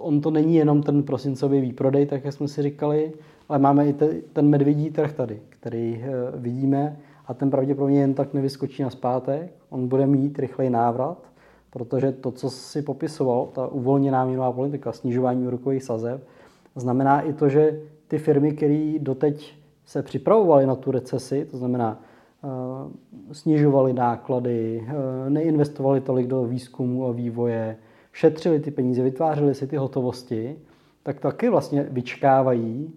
on 0.01 0.21
to 0.21 0.31
není 0.31 0.57
jenom 0.57 0.83
ten 0.83 1.03
prosincový 1.03 1.61
výprodej, 1.61 2.07
tak 2.07 2.25
jak 2.25 2.35
jsme 2.35 2.49
si 2.49 2.63
říkali, 2.63 3.13
ale 3.49 3.59
máme 3.59 3.89
i 3.89 3.93
ten 4.33 4.49
medvědí 4.49 4.91
trh 4.91 5.13
tady, 5.13 5.41
který 5.49 6.03
eh, 6.03 6.11
vidíme 6.37 6.97
a 7.27 7.35
ten 7.35 7.51
pravděpodobně 7.51 8.01
jen 8.01 8.15
tak 8.15 8.35
nevyskočí 8.35 8.83
na 8.83 8.91
zpátek. 8.91 9.53
On 9.71 9.89
bude 9.89 10.07
mít 10.07 10.39
rychlej 10.39 10.71
návrat, 10.71 11.19
protože 11.71 12.13
to, 12.13 12.31
co 12.31 12.51
si 12.51 12.83
popisoval, 12.83 13.47
ta 13.47 13.67
uvolněná 13.67 14.25
měnová 14.25 14.53
politika, 14.53 14.93
snižování 14.93 15.47
úrokových 15.47 15.83
sazeb, 15.83 16.25
znamená 16.77 17.21
i 17.21 17.33
to, 17.33 17.49
že 17.49 17.81
ty 18.09 18.19
firmy, 18.19 18.53
které 18.53 18.95
doteď 18.99 19.55
se 19.87 20.03
připravovaly 20.03 20.67
na 20.67 20.75
tu 20.75 20.91
recesi, 20.91 21.45
to 21.51 21.57
znamená 21.57 22.01
uh, 22.43 22.53
snižovaly 23.33 23.93
náklady, 23.93 24.83
uh, 24.83 25.31
neinvestovali 25.31 26.01
tolik 26.01 26.27
do 26.27 26.45
výzkumu 26.45 27.07
a 27.07 27.13
vývoje, 27.13 27.77
šetřili 28.15 28.61
ty 28.61 28.71
peníze, 28.71 29.03
vytvářeli 29.03 29.55
si 29.55 29.67
ty 29.67 29.77
hotovosti, 29.77 30.57
tak 31.03 31.21
taky 31.21 31.49
vlastně 31.49 31.83
vyčkávají, 31.83 32.93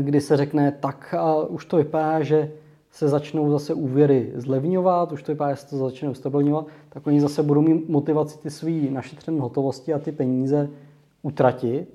kdy 0.00 0.20
se 0.20 0.36
řekne, 0.36 0.72
tak 0.80 1.14
a 1.14 1.44
už 1.44 1.64
to 1.64 1.76
vypadá, 1.76 2.22
že 2.22 2.52
se 2.90 3.08
začnou 3.08 3.50
zase 3.50 3.74
úvěry 3.74 4.32
zlevňovat, 4.34 5.12
už 5.12 5.22
to 5.22 5.32
vypadá, 5.32 5.54
že 5.54 5.60
se 5.60 5.70
to 5.70 5.76
začne 5.76 6.10
ustabilňovat, 6.10 6.66
tak 6.88 7.06
oni 7.06 7.20
zase 7.20 7.42
budou 7.42 7.62
mít 7.62 7.88
motivaci 7.88 8.38
ty 8.38 8.50
svý 8.50 8.90
našetřené 8.90 9.40
hotovosti 9.40 9.94
a 9.94 9.98
ty 9.98 10.12
peníze 10.12 10.70
utratit. 11.22 11.88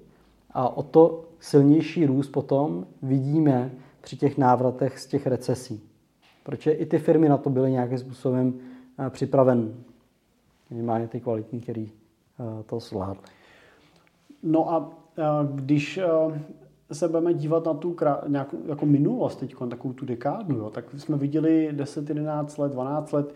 A 0.51 0.77
o 0.77 0.83
to 0.83 1.25
silnější 1.39 2.05
růst 2.05 2.29
potom 2.29 2.85
vidíme 3.01 3.71
při 4.01 4.17
těch 4.17 4.37
návratech 4.37 4.99
z 4.99 5.05
těch 5.05 5.27
recesí. 5.27 5.81
Protože 6.43 6.71
i 6.71 6.85
ty 6.85 6.97
firmy 6.97 7.29
na 7.29 7.37
to 7.37 7.49
byly 7.49 7.71
nějakým 7.71 7.97
způsobem 7.97 8.53
eh, 8.99 9.09
připraven. 9.09 9.73
Minimálně 10.69 11.07
ty 11.07 11.19
kvalitní, 11.19 11.61
který 11.61 11.91
to 12.65 12.79
zvládli. 12.79 13.23
No 14.43 14.73
a 14.73 14.89
eh, 15.17 15.23
když 15.55 15.97
eh, 15.97 16.05
se 16.91 17.07
budeme 17.07 17.33
dívat 17.33 17.65
na 17.65 17.73
tu 17.73 17.95
nějakou, 18.27 18.57
jako 18.65 18.85
minulost 18.85 19.35
teď, 19.35 19.55
takovou 19.69 19.93
tu 19.93 20.05
dekádu, 20.05 20.57
jo, 20.57 20.69
tak 20.69 20.85
jsme 20.97 21.17
viděli 21.17 21.69
10, 21.71 22.09
11 22.09 22.57
let, 22.57 22.71
12 22.71 23.11
let, 23.11 23.33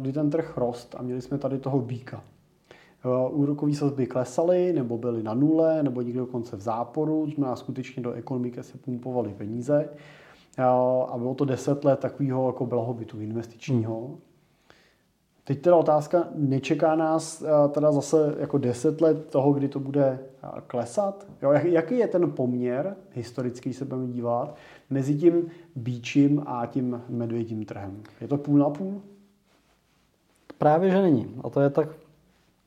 kdy 0.00 0.12
ten 0.12 0.30
trh 0.30 0.56
rost 0.56 0.94
a 0.98 1.02
měli 1.02 1.22
jsme 1.22 1.38
tady 1.38 1.58
toho 1.58 1.78
býka. 1.78 2.22
Úrokové 3.30 3.74
sazby 3.74 4.06
klesaly, 4.06 4.72
nebo 4.72 4.98
byly 4.98 5.22
na 5.22 5.34
nule, 5.34 5.82
nebo 5.82 6.02
někde 6.02 6.20
dokonce 6.20 6.56
v 6.56 6.60
záporu, 6.60 7.30
znamená 7.34 7.56
skutečně 7.56 8.02
do 8.02 8.12
ekonomiky 8.12 8.62
se 8.62 8.78
pumpovaly 8.78 9.34
peníze. 9.38 9.88
A 11.08 11.14
bylo 11.18 11.34
to 11.34 11.44
10 11.44 11.84
let 11.84 12.00
takového 12.00 12.46
jako 12.46 12.66
blahobytu 12.66 13.20
investičního. 13.20 14.18
Teď 15.46 15.60
teda 15.60 15.76
otázka, 15.76 16.28
nečeká 16.34 16.94
nás 16.94 17.42
eh, 17.42 17.68
teda 17.68 17.92
zase 17.92 18.34
jako 18.38 18.58
deset 18.58 19.00
let 19.00 19.30
toho, 19.30 19.52
kdy 19.52 19.68
to 19.68 19.80
bude 19.80 20.18
eh, 20.42 20.48
klesat? 20.66 21.26
Jo, 21.42 21.52
jaký 21.52 21.98
je 21.98 22.08
ten 22.08 22.32
poměr, 22.32 22.96
historický 23.12 23.72
se 23.72 23.84
budeme 23.84 24.06
dívat, 24.06 24.56
mezi 24.90 25.14
tím 25.14 25.46
bíčím 25.76 26.42
a 26.46 26.66
tím 26.66 27.02
medvědím 27.08 27.64
trhem? 27.64 28.02
Je 28.20 28.28
to 28.28 28.36
půl 28.36 28.58
na 28.58 28.70
půl? 28.70 29.00
Právě, 30.58 30.90
že 30.90 31.02
není. 31.02 31.34
A 31.44 31.50
to 31.50 31.60
je 31.60 31.70
tak 31.70 31.88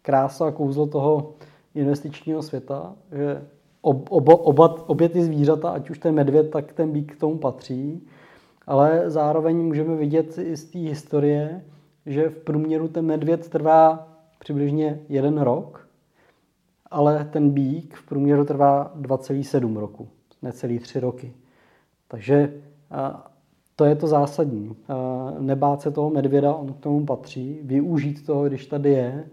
krása 0.02 0.48
a 0.48 0.52
kouzlo 0.52 0.88
toho 0.88 1.34
investičního 1.76 2.42
světa, 2.42 2.96
že 3.12 3.44
ob, 3.82 4.12
oba, 4.12 4.36
oba, 4.36 4.90
obě 4.90 5.10
ty 5.10 5.24
zvířata, 5.24 5.70
ať 5.70 5.90
už 5.90 6.00
ten 6.00 6.16
medvěd, 6.16 6.50
tak 6.50 6.74
ten 6.74 6.92
bík 6.92 7.16
k 7.16 7.20
tomu 7.20 7.38
patří, 7.38 8.08
ale 8.68 9.04
zároveň 9.08 9.58
můžeme 9.58 9.96
vidět 9.96 10.38
i 10.38 10.58
z 10.58 10.66
té 10.66 10.80
historie, 10.80 11.62
že 12.06 12.30
v 12.30 12.38
průměru 12.38 12.88
ten 12.88 13.06
medvěd 13.06 13.50
trvá 13.50 14.08
přibližně 14.40 15.00
jeden 15.10 15.38
rok 15.42 15.90
ale 16.92 17.26
ten 17.32 17.50
bík 17.50 17.96
v 17.96 18.06
průměru 18.06 18.46
trvá 18.46 18.94
2,7 19.02 19.78
roku, 19.78 20.08
necelý 20.42 20.80
3 20.80 21.00
roky. 21.00 21.34
Takže 22.08 22.54
to 23.76 23.86
je 23.86 23.96
to 23.96 24.08
zásadní. 24.08 24.76
Nebát 25.40 25.82
se 25.82 25.92
toho 25.92 26.10
medvěda, 26.10 26.54
on 26.54 26.74
k 26.74 26.80
tomu 26.80 27.06
patří, 27.06 27.60
využít 27.64 28.26
toho, 28.26 28.48
když 28.48 28.66
tady 28.66 28.90
je, 28.90 29.28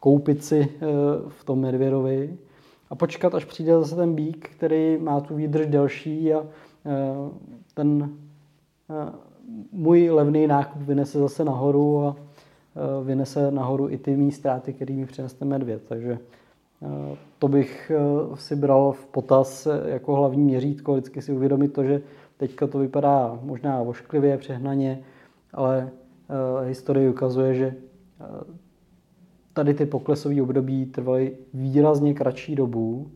koupit 0.00 0.44
si 0.44 0.60
e, 0.60 0.68
v 1.28 1.44
tom 1.44 1.60
medvědovi 1.60 2.38
a 2.90 2.94
počkat, 2.94 3.34
až 3.34 3.44
přijde 3.44 3.72
zase 3.72 3.96
ten 3.96 4.14
bík, 4.14 4.48
který 4.48 4.98
má 4.98 5.20
tu 5.20 5.34
výdrž 5.34 5.66
delší 5.66 6.34
a 6.34 6.38
e, 6.38 6.46
ten 7.74 8.10
e, 8.90 9.12
můj 9.72 10.10
levný 10.10 10.46
nákup 10.46 10.82
vynese 10.82 11.18
zase 11.18 11.44
nahoru 11.44 12.06
a 12.06 12.16
vynese 13.04 13.50
nahoru 13.50 13.90
i 13.90 13.98
ty 13.98 14.16
mý 14.16 14.32
ztráty, 14.32 14.72
který 14.72 14.96
mi 14.96 15.06
přinese 15.06 15.36
ten 15.36 15.48
medvěd. 15.48 15.82
Takže 15.88 16.18
to 17.38 17.48
bych 17.48 17.92
si 18.34 18.56
bral 18.56 18.92
v 18.92 19.06
potaz 19.06 19.68
jako 19.84 20.14
hlavní 20.14 20.42
měřítko, 20.42 20.92
vždycky 20.92 21.22
si 21.22 21.32
uvědomit 21.32 21.72
to, 21.72 21.84
že 21.84 22.02
teďka 22.36 22.66
to 22.66 22.78
vypadá 22.78 23.38
možná 23.42 23.82
vošklivě, 23.82 24.38
přehnaně, 24.38 25.02
ale 25.52 25.90
historie 26.64 27.10
ukazuje, 27.10 27.54
že 27.54 27.74
tady 29.52 29.74
ty 29.74 29.86
poklesové 29.86 30.42
období 30.42 30.86
trvaly 30.86 31.36
výrazně 31.54 32.14
kratší 32.14 32.56
dobu 32.56 33.10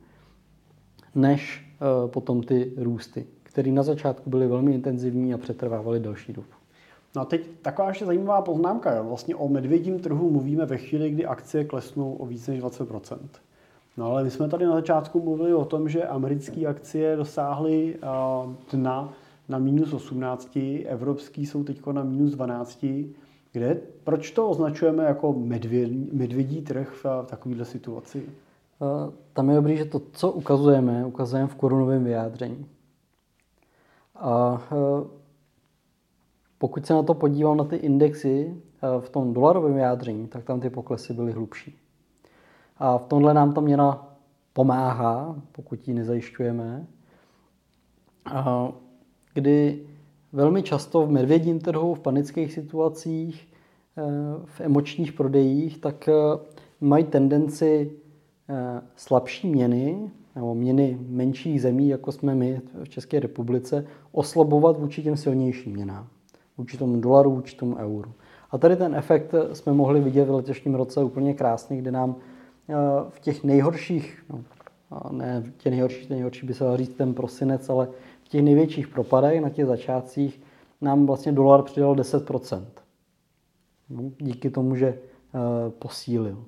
než 1.14 1.74
potom 2.06 2.42
ty 2.42 2.72
růsty, 2.76 3.26
které 3.52 3.72
na 3.72 3.82
začátku 3.82 4.30
byly 4.30 4.46
velmi 4.46 4.74
intenzivní 4.74 5.34
a 5.34 5.38
přetrvávaly 5.38 6.00
další 6.00 6.32
dobu. 6.32 6.48
No 7.16 7.22
a 7.22 7.24
teď 7.24 7.46
taková 7.62 7.88
ještě 7.88 8.06
zajímavá 8.06 8.42
poznámka. 8.42 8.94
Jo. 8.94 9.04
Vlastně 9.04 9.36
o 9.36 9.48
medvědím 9.48 10.00
trhu 10.00 10.30
mluvíme 10.30 10.66
ve 10.66 10.76
chvíli, 10.78 11.10
kdy 11.10 11.26
akcie 11.26 11.64
klesnou 11.64 12.14
o 12.14 12.26
více 12.26 12.50
než 12.50 12.62
20%. 12.62 13.18
No 13.96 14.06
ale 14.06 14.24
my 14.24 14.30
jsme 14.30 14.48
tady 14.48 14.66
na 14.66 14.74
začátku 14.74 15.22
mluvili 15.22 15.54
o 15.54 15.64
tom, 15.64 15.88
že 15.88 16.06
americké 16.06 16.66
akcie 16.66 17.16
dosáhly 17.16 17.94
eh, 17.94 18.06
dna 18.72 19.12
na 19.48 19.58
minus 19.58 19.92
18, 19.92 20.58
evropský 20.86 21.46
jsou 21.46 21.64
teď 21.64 21.86
na 21.92 22.02
minus 22.02 22.32
12 22.32 22.86
kde, 23.52 23.80
proč 24.04 24.30
to 24.30 24.48
označujeme 24.48 25.04
jako 25.04 25.32
medvědí, 25.32 26.10
medvědí 26.12 26.62
trh 26.62 26.88
v, 26.88 27.04
v 27.04 27.26
takovéhle 27.26 27.64
situaci? 27.64 28.22
Tam 29.32 29.48
je 29.48 29.56
dobrý, 29.56 29.76
že 29.76 29.84
to, 29.84 30.02
co 30.12 30.30
ukazujeme, 30.30 31.06
ukazujeme 31.06 31.48
v 31.48 31.54
korunovém 31.54 32.04
vyjádření. 32.04 32.66
A 34.14 34.62
pokud 36.58 36.86
se 36.86 36.94
na 36.94 37.02
to 37.02 37.14
podívám 37.14 37.56
na 37.56 37.64
ty 37.64 37.76
indexy 37.76 38.56
v 39.00 39.08
tom 39.08 39.34
dolarovém 39.34 39.74
vyjádření, 39.74 40.28
tak 40.28 40.44
tam 40.44 40.60
ty 40.60 40.70
poklesy 40.70 41.12
byly 41.12 41.32
hlubší. 41.32 41.78
A 42.78 42.98
v 42.98 43.06
tomhle 43.06 43.34
nám 43.34 43.52
ta 43.52 43.60
měna 43.60 44.16
pomáhá, 44.52 45.36
pokud 45.52 45.88
ji 45.88 45.94
nezajišťujeme, 45.94 46.86
kdy 49.34 49.86
velmi 50.32 50.62
často 50.62 51.06
v 51.06 51.10
medvědím 51.10 51.60
trhu, 51.60 51.94
v 51.94 52.00
panických 52.00 52.52
situacích, 52.52 53.48
eh, 53.96 54.02
v 54.44 54.60
emočních 54.60 55.12
prodejích, 55.12 55.78
tak 55.78 56.08
mají 56.80 57.04
tendenci 57.04 58.02
slabší 58.96 59.48
měny 59.48 60.10
nebo 60.36 60.54
měny 60.54 60.98
menších 61.08 61.62
zemí, 61.62 61.88
jako 61.88 62.12
jsme 62.12 62.34
my 62.34 62.60
v 62.84 62.88
České 62.88 63.20
republice, 63.20 63.86
oslabovat 64.12 64.78
vůči 64.78 65.02
těm 65.02 65.16
silnějším 65.16 65.72
měnám. 65.72 66.06
Vůči 66.58 66.78
tomu 66.78 67.00
dolaru, 67.00 67.34
vůči 67.34 67.56
tomu 67.56 67.76
euru. 67.76 68.12
A 68.50 68.58
tady 68.58 68.76
ten 68.76 68.94
efekt 68.94 69.34
jsme 69.52 69.72
mohli 69.72 70.00
vidět 70.00 70.24
v 70.24 70.34
letošním 70.34 70.74
roce 70.74 71.04
úplně 71.04 71.34
krásně, 71.34 71.76
kdy 71.76 71.90
nám 71.90 72.16
v 73.08 73.20
těch 73.20 73.44
nejhorších, 73.44 74.24
no, 74.30 74.44
ne 75.10 75.52
těch 75.56 75.70
nejhorších, 75.70 76.06
ten 76.06 76.16
nejhorší 76.16 76.46
by 76.46 76.54
se 76.54 76.64
dal 76.64 76.76
říct 76.76 76.94
ten 76.94 77.14
prosinec, 77.14 77.68
ale 77.68 77.88
těch 78.32 78.42
největších 78.42 78.88
propadech, 78.88 79.40
na 79.40 79.48
těch 79.48 79.66
začátcích, 79.66 80.40
nám 80.80 81.06
vlastně 81.06 81.32
dolar 81.32 81.62
přidal 81.62 81.94
10%. 81.94 82.64
No, 83.90 84.10
díky 84.18 84.50
tomu, 84.50 84.76
že 84.76 84.88
uh, 84.88 85.70
posílil. 85.70 86.44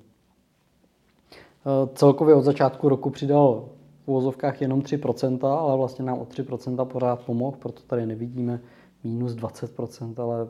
Uh, 1.64 1.94
celkově 1.94 2.34
od 2.34 2.42
začátku 2.42 2.88
roku 2.88 3.10
přidal 3.10 3.68
v 4.04 4.08
uvozovkách 4.08 4.60
jenom 4.60 4.80
3%, 4.80 5.46
ale 5.48 5.76
vlastně 5.76 6.04
nám 6.04 6.18
o 6.18 6.24
3% 6.24 6.84
pořád 6.84 7.22
pomohl, 7.22 7.56
proto 7.56 7.82
tady 7.82 8.06
nevidíme 8.06 8.60
minus 9.04 9.32
20%, 9.32 10.22
ale 10.22 10.48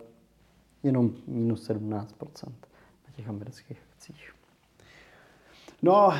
jenom 0.82 1.10
minus 1.26 1.70
17% 1.70 2.04
na 3.06 3.14
těch 3.16 3.28
amerických 3.28 3.78
akcích. 3.92 4.34
No 5.82 6.12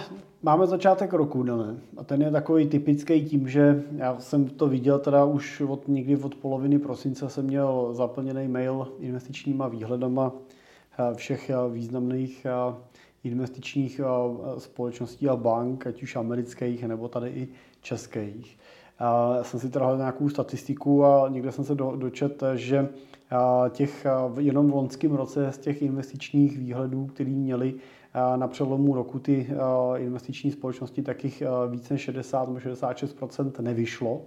máme 0.42 0.66
začátek 0.66 1.12
roku, 1.12 1.42
ne? 1.42 1.76
A 1.96 2.04
ten 2.04 2.22
je 2.22 2.30
takový 2.30 2.66
typický 2.66 3.24
tím, 3.24 3.48
že 3.48 3.83
já 3.96 4.20
jsem 4.20 4.48
to 4.48 4.68
viděl 4.68 4.98
teda 4.98 5.24
už 5.24 5.61
od 5.61 5.88
někdy 5.88 6.16
od 6.16 6.35
poloviny 6.35 6.78
prosince 6.78 7.28
jsem 7.30 7.44
měl 7.44 7.88
zaplněný 7.92 8.48
mail 8.48 8.88
investičníma 8.98 9.68
výhledama 9.68 10.33
eh, 10.98 11.14
všech 11.14 11.50
eh, 11.50 11.54
významných 11.72 12.46
eh, 12.46 12.74
investičních 13.24 14.00
společností 14.58 15.28
a 15.28 15.37
bank, 15.37 15.87
ať 15.87 16.02
už 16.02 16.16
amerických, 16.16 16.84
nebo 16.84 17.08
tady 17.08 17.30
i 17.30 17.48
českých. 17.80 18.58
Já 19.00 19.44
jsem 19.44 19.60
si 19.60 19.70
teda 19.70 19.96
nějakou 19.96 20.28
statistiku 20.28 21.04
a 21.04 21.28
někde 21.28 21.52
jsem 21.52 21.64
se 21.64 21.74
do, 21.74 21.96
dočet, 21.96 22.42
že 22.54 22.88
těch 23.70 24.06
jenom 24.38 24.70
v 24.70 24.74
loňském 24.74 25.12
roce 25.12 25.52
z 25.52 25.58
těch 25.58 25.82
investičních 25.82 26.58
výhledů, 26.58 27.06
který 27.06 27.34
měli, 27.34 27.74
na 28.37 28.48
přelomu 28.48 28.94
roku 28.94 29.18
ty 29.18 29.50
investiční 29.96 30.50
společnosti 30.50 31.02
takých 31.02 31.42
více 31.70 31.94
než 31.94 32.00
60 32.00 32.48
nebo 32.48 32.58
66% 32.58 33.62
nevyšlo. 33.62 34.22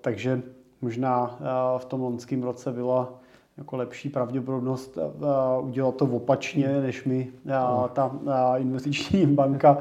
Takže 0.00 0.42
možná 0.80 1.38
v 1.78 1.84
tom 1.84 2.00
loňském 2.00 2.42
roce 2.42 2.72
byla 2.72 3.20
jako 3.60 3.76
lepší 3.76 4.08
pravděpodobnost 4.08 4.98
udělat 5.60 5.96
to 5.96 6.04
opačně, 6.04 6.80
než 6.80 7.04
mi 7.04 7.32
ta 7.92 8.56
investiční 8.56 9.26
banka 9.34 9.78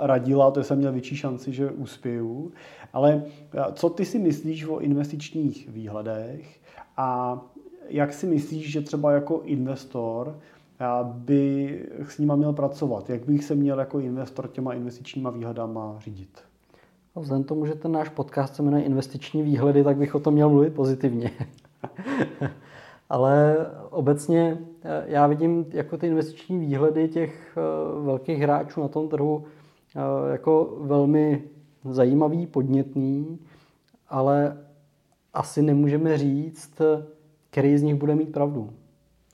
radila, 0.00 0.50
to 0.50 0.64
jsem 0.64 0.78
měl 0.78 0.92
větší 0.92 1.16
šanci, 1.16 1.52
že 1.52 1.70
uspěju. 1.70 2.52
Ale 2.92 3.22
co 3.72 3.90
ty 3.90 4.04
si 4.04 4.18
myslíš 4.18 4.64
o 4.64 4.78
investičních 4.78 5.68
výhledech 5.68 6.60
a 6.96 7.40
jak 7.88 8.12
si 8.12 8.26
myslíš, 8.26 8.72
že 8.72 8.80
třeba 8.80 9.12
jako 9.12 9.40
investor 9.44 10.38
by 11.02 11.86
s 12.08 12.18
nima 12.18 12.36
měl 12.36 12.52
pracovat? 12.52 13.10
Jak 13.10 13.24
bych 13.24 13.44
se 13.44 13.54
měl 13.54 13.78
jako 13.78 14.00
investor 14.00 14.48
těma 14.48 14.74
investičníma 14.74 15.30
výhledama 15.30 15.96
řídit? 15.98 16.38
A 17.14 17.20
vzhledem 17.20 17.44
tomu, 17.44 17.66
že 17.66 17.74
ten 17.74 17.92
náš 17.92 18.08
podcast 18.08 18.54
se 18.54 18.62
jmenuje 18.62 18.82
Investiční 18.82 19.42
výhledy, 19.42 19.84
tak 19.84 19.96
bych 19.96 20.14
o 20.14 20.20
tom 20.20 20.34
měl 20.34 20.50
mluvit 20.50 20.74
pozitivně. 20.74 21.30
Ale 23.08 23.56
obecně 23.90 24.58
eh, 24.82 25.04
já 25.06 25.26
vidím 25.26 25.66
jako 25.70 25.96
ty 25.96 26.06
investiční 26.06 26.58
výhledy 26.58 27.08
těch 27.08 27.56
eh, 27.56 27.60
velkých 28.04 28.38
hráčů 28.38 28.80
na 28.80 28.88
tom 28.88 29.08
trhu 29.08 29.44
eh, 29.96 30.32
jako 30.32 30.78
velmi 30.80 31.42
zajímavý, 31.90 32.46
podnětný, 32.46 33.38
ale 34.08 34.64
asi 35.34 35.62
nemůžeme 35.62 36.18
říct, 36.18 36.80
který 37.50 37.78
z 37.78 37.82
nich 37.82 37.94
bude 37.94 38.14
mít 38.14 38.32
pravdu 38.32 38.70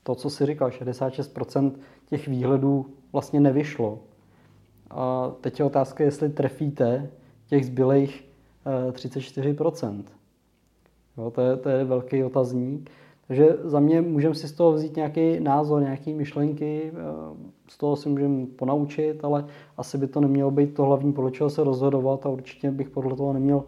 to, 0.05 0.15
co 0.15 0.29
si 0.29 0.45
říkal, 0.45 0.69
66% 0.69 1.71
těch 2.05 2.27
výhledů 2.27 2.85
vlastně 3.13 3.39
nevyšlo. 3.39 3.99
A 4.89 5.31
teď 5.41 5.59
je 5.59 5.65
otázka, 5.65 6.03
jestli 6.03 6.29
trefíte 6.29 7.09
těch 7.47 7.65
zbylých 7.65 8.25
34%. 8.91 10.03
Eh, 10.07 10.11
jo, 11.17 11.31
to, 11.31 11.41
je, 11.41 11.57
to 11.57 11.69
je 11.69 11.83
velký 11.83 12.23
otazník. 12.23 12.89
Takže 13.27 13.57
za 13.63 13.79
mě 13.79 14.01
můžeme 14.01 14.35
si 14.35 14.47
z 14.47 14.51
toho 14.51 14.71
vzít 14.71 14.95
nějaký 14.95 15.39
názor, 15.39 15.81
nějaké 15.81 16.13
myšlenky, 16.13 16.91
eh, 16.93 16.97
z 17.67 17.77
toho 17.77 17.95
si 17.95 18.09
můžeme 18.09 18.45
ponaučit, 18.45 19.25
ale 19.25 19.45
asi 19.77 19.97
by 19.97 20.07
to 20.07 20.21
nemělo 20.21 20.51
být 20.51 20.73
to 20.73 20.83
hlavní, 20.83 21.13
podle 21.13 21.31
čeho 21.31 21.49
se 21.49 21.63
rozhodovat 21.63 22.25
a 22.25 22.29
určitě 22.29 22.71
bych 22.71 22.89
podle 22.89 23.15
toho 23.15 23.33
neměl 23.33 23.63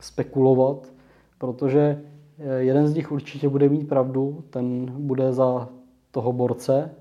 spekulovat, 0.00 0.92
protože 1.38 2.02
Eh, 2.38 2.62
jeden 2.62 2.88
z 2.88 2.94
nich 2.94 3.12
určitě 3.12 3.48
bude 3.48 3.68
mít 3.68 3.88
pravdu, 3.88 4.44
ten 4.50 4.92
bude 4.98 5.32
za 5.32 5.68
toho 6.10 6.32
borce, 6.32 6.94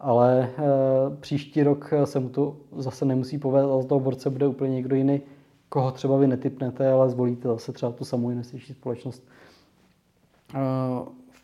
ale 0.00 0.50
eh, 0.58 1.16
příští 1.20 1.62
rok 1.62 1.90
se 2.04 2.20
mu 2.20 2.28
to 2.28 2.56
zase 2.76 3.04
nemusí 3.04 3.38
povést 3.38 3.70
a 3.70 3.82
za 3.82 3.88
toho 3.88 4.00
borce 4.00 4.30
bude 4.30 4.46
úplně 4.46 4.74
někdo 4.74 4.96
jiný, 4.96 5.20
koho 5.68 5.90
třeba 5.90 6.16
vy 6.16 6.26
netypnete, 6.26 6.90
ale 6.90 7.10
zvolíte 7.10 7.48
zase 7.48 7.72
třeba 7.72 7.92
tu 7.92 8.04
samou 8.04 8.30
investiční 8.30 8.74
společnost. 8.74 9.22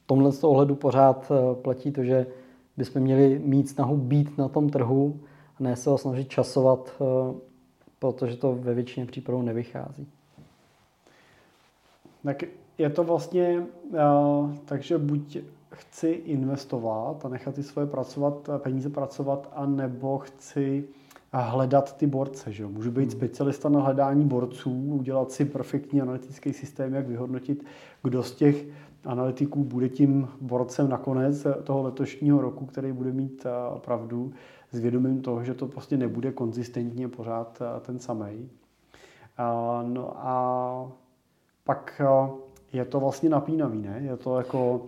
Eh, 0.08 0.14
tomhle 0.14 0.32
ohledu 0.42 0.74
pořád 0.74 1.32
platí 1.62 1.92
to, 1.92 2.04
že 2.04 2.26
bychom 2.76 3.02
měli 3.02 3.38
mít 3.38 3.68
snahu 3.68 3.96
být 3.96 4.38
na 4.38 4.48
tom 4.48 4.70
trhu 4.70 5.20
a 5.60 5.62
ne 5.62 5.76
se 5.76 5.90
ho 5.90 5.98
snažit 5.98 6.28
časovat, 6.28 7.02
protože 7.98 8.36
to 8.36 8.54
ve 8.54 8.74
většině 8.74 9.06
případů 9.06 9.42
nevychází. 9.42 10.06
Tak 12.24 12.42
je 12.78 12.90
to 12.90 13.04
vlastně, 13.04 13.66
uh, 13.90 14.54
takže 14.64 14.98
buď 14.98 15.38
chci 15.72 16.08
investovat 16.08 17.24
a 17.24 17.28
nechat 17.28 17.54
ty 17.54 17.62
svoje 17.62 17.86
pracovat, 17.86 18.48
peníze 18.58 18.90
pracovat, 18.90 19.48
a 19.52 19.66
nebo 19.66 20.18
chci 20.18 20.84
hledat 21.32 21.96
ty 21.96 22.06
borce. 22.06 22.52
Že? 22.52 22.66
Můžu 22.66 22.90
být 22.90 23.00
hmm. 23.00 23.10
specialista 23.10 23.68
na 23.68 23.80
hledání 23.80 24.24
borců, 24.24 24.70
udělat 24.70 25.32
si 25.32 25.44
perfektní 25.44 26.00
analytický 26.00 26.52
systém, 26.52 26.94
jak 26.94 27.06
vyhodnotit, 27.06 27.64
kdo 28.02 28.22
z 28.22 28.34
těch 28.34 28.64
analytiků 29.04 29.64
bude 29.64 29.88
tím 29.88 30.28
borcem 30.40 30.88
nakonec 30.88 31.46
toho 31.64 31.82
letošního 31.82 32.40
roku, 32.40 32.66
který 32.66 32.92
bude 32.92 33.12
mít 33.12 33.46
pravdu, 33.78 34.32
s 34.72 34.78
vědomím 34.78 35.22
toho, 35.22 35.44
že 35.44 35.54
to 35.54 35.66
prostě 35.66 35.96
nebude 35.96 36.32
konzistentně 36.32 37.08
pořád 37.08 37.62
ten 37.80 37.98
samý. 37.98 38.50
No 39.82 40.12
a 40.16 40.92
pak 41.64 42.02
je 42.72 42.84
to 42.84 43.00
vlastně 43.00 43.28
napínavý, 43.28 43.82
ne? 43.82 44.00
Je 44.04 44.16
to 44.16 44.38
jako 44.38 44.86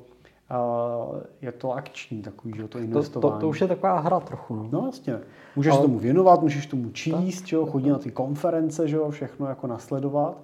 je 1.43 1.53
to 1.53 1.73
akční 1.73 2.23
takový, 2.23 2.55
že 2.57 2.69
to 2.69 2.79
investování. 2.79 3.33
To, 3.33 3.37
to, 3.37 3.41
to 3.41 3.49
už 3.49 3.61
je 3.61 3.69
taková 3.69 4.01
hra 4.01 4.21
trochu. 4.21 4.57
No, 4.57 4.69
no 4.73 4.87
jasně. 4.87 5.19
Můžeš 5.57 5.73
Ale... 5.73 5.83
tomu 5.83 5.99
věnovat, 5.99 6.43
můžeš 6.43 6.67
tomu 6.67 6.91
číst, 6.91 7.47
že 7.47 7.57
jo, 7.57 7.67
chodit 7.67 7.91
na 7.91 7.99
ty 7.99 8.11
konference, 8.11 8.89
že 8.89 8.97
jo, 8.97 9.11
všechno 9.11 9.47
jako 9.47 9.67
nasledovat 9.67 10.43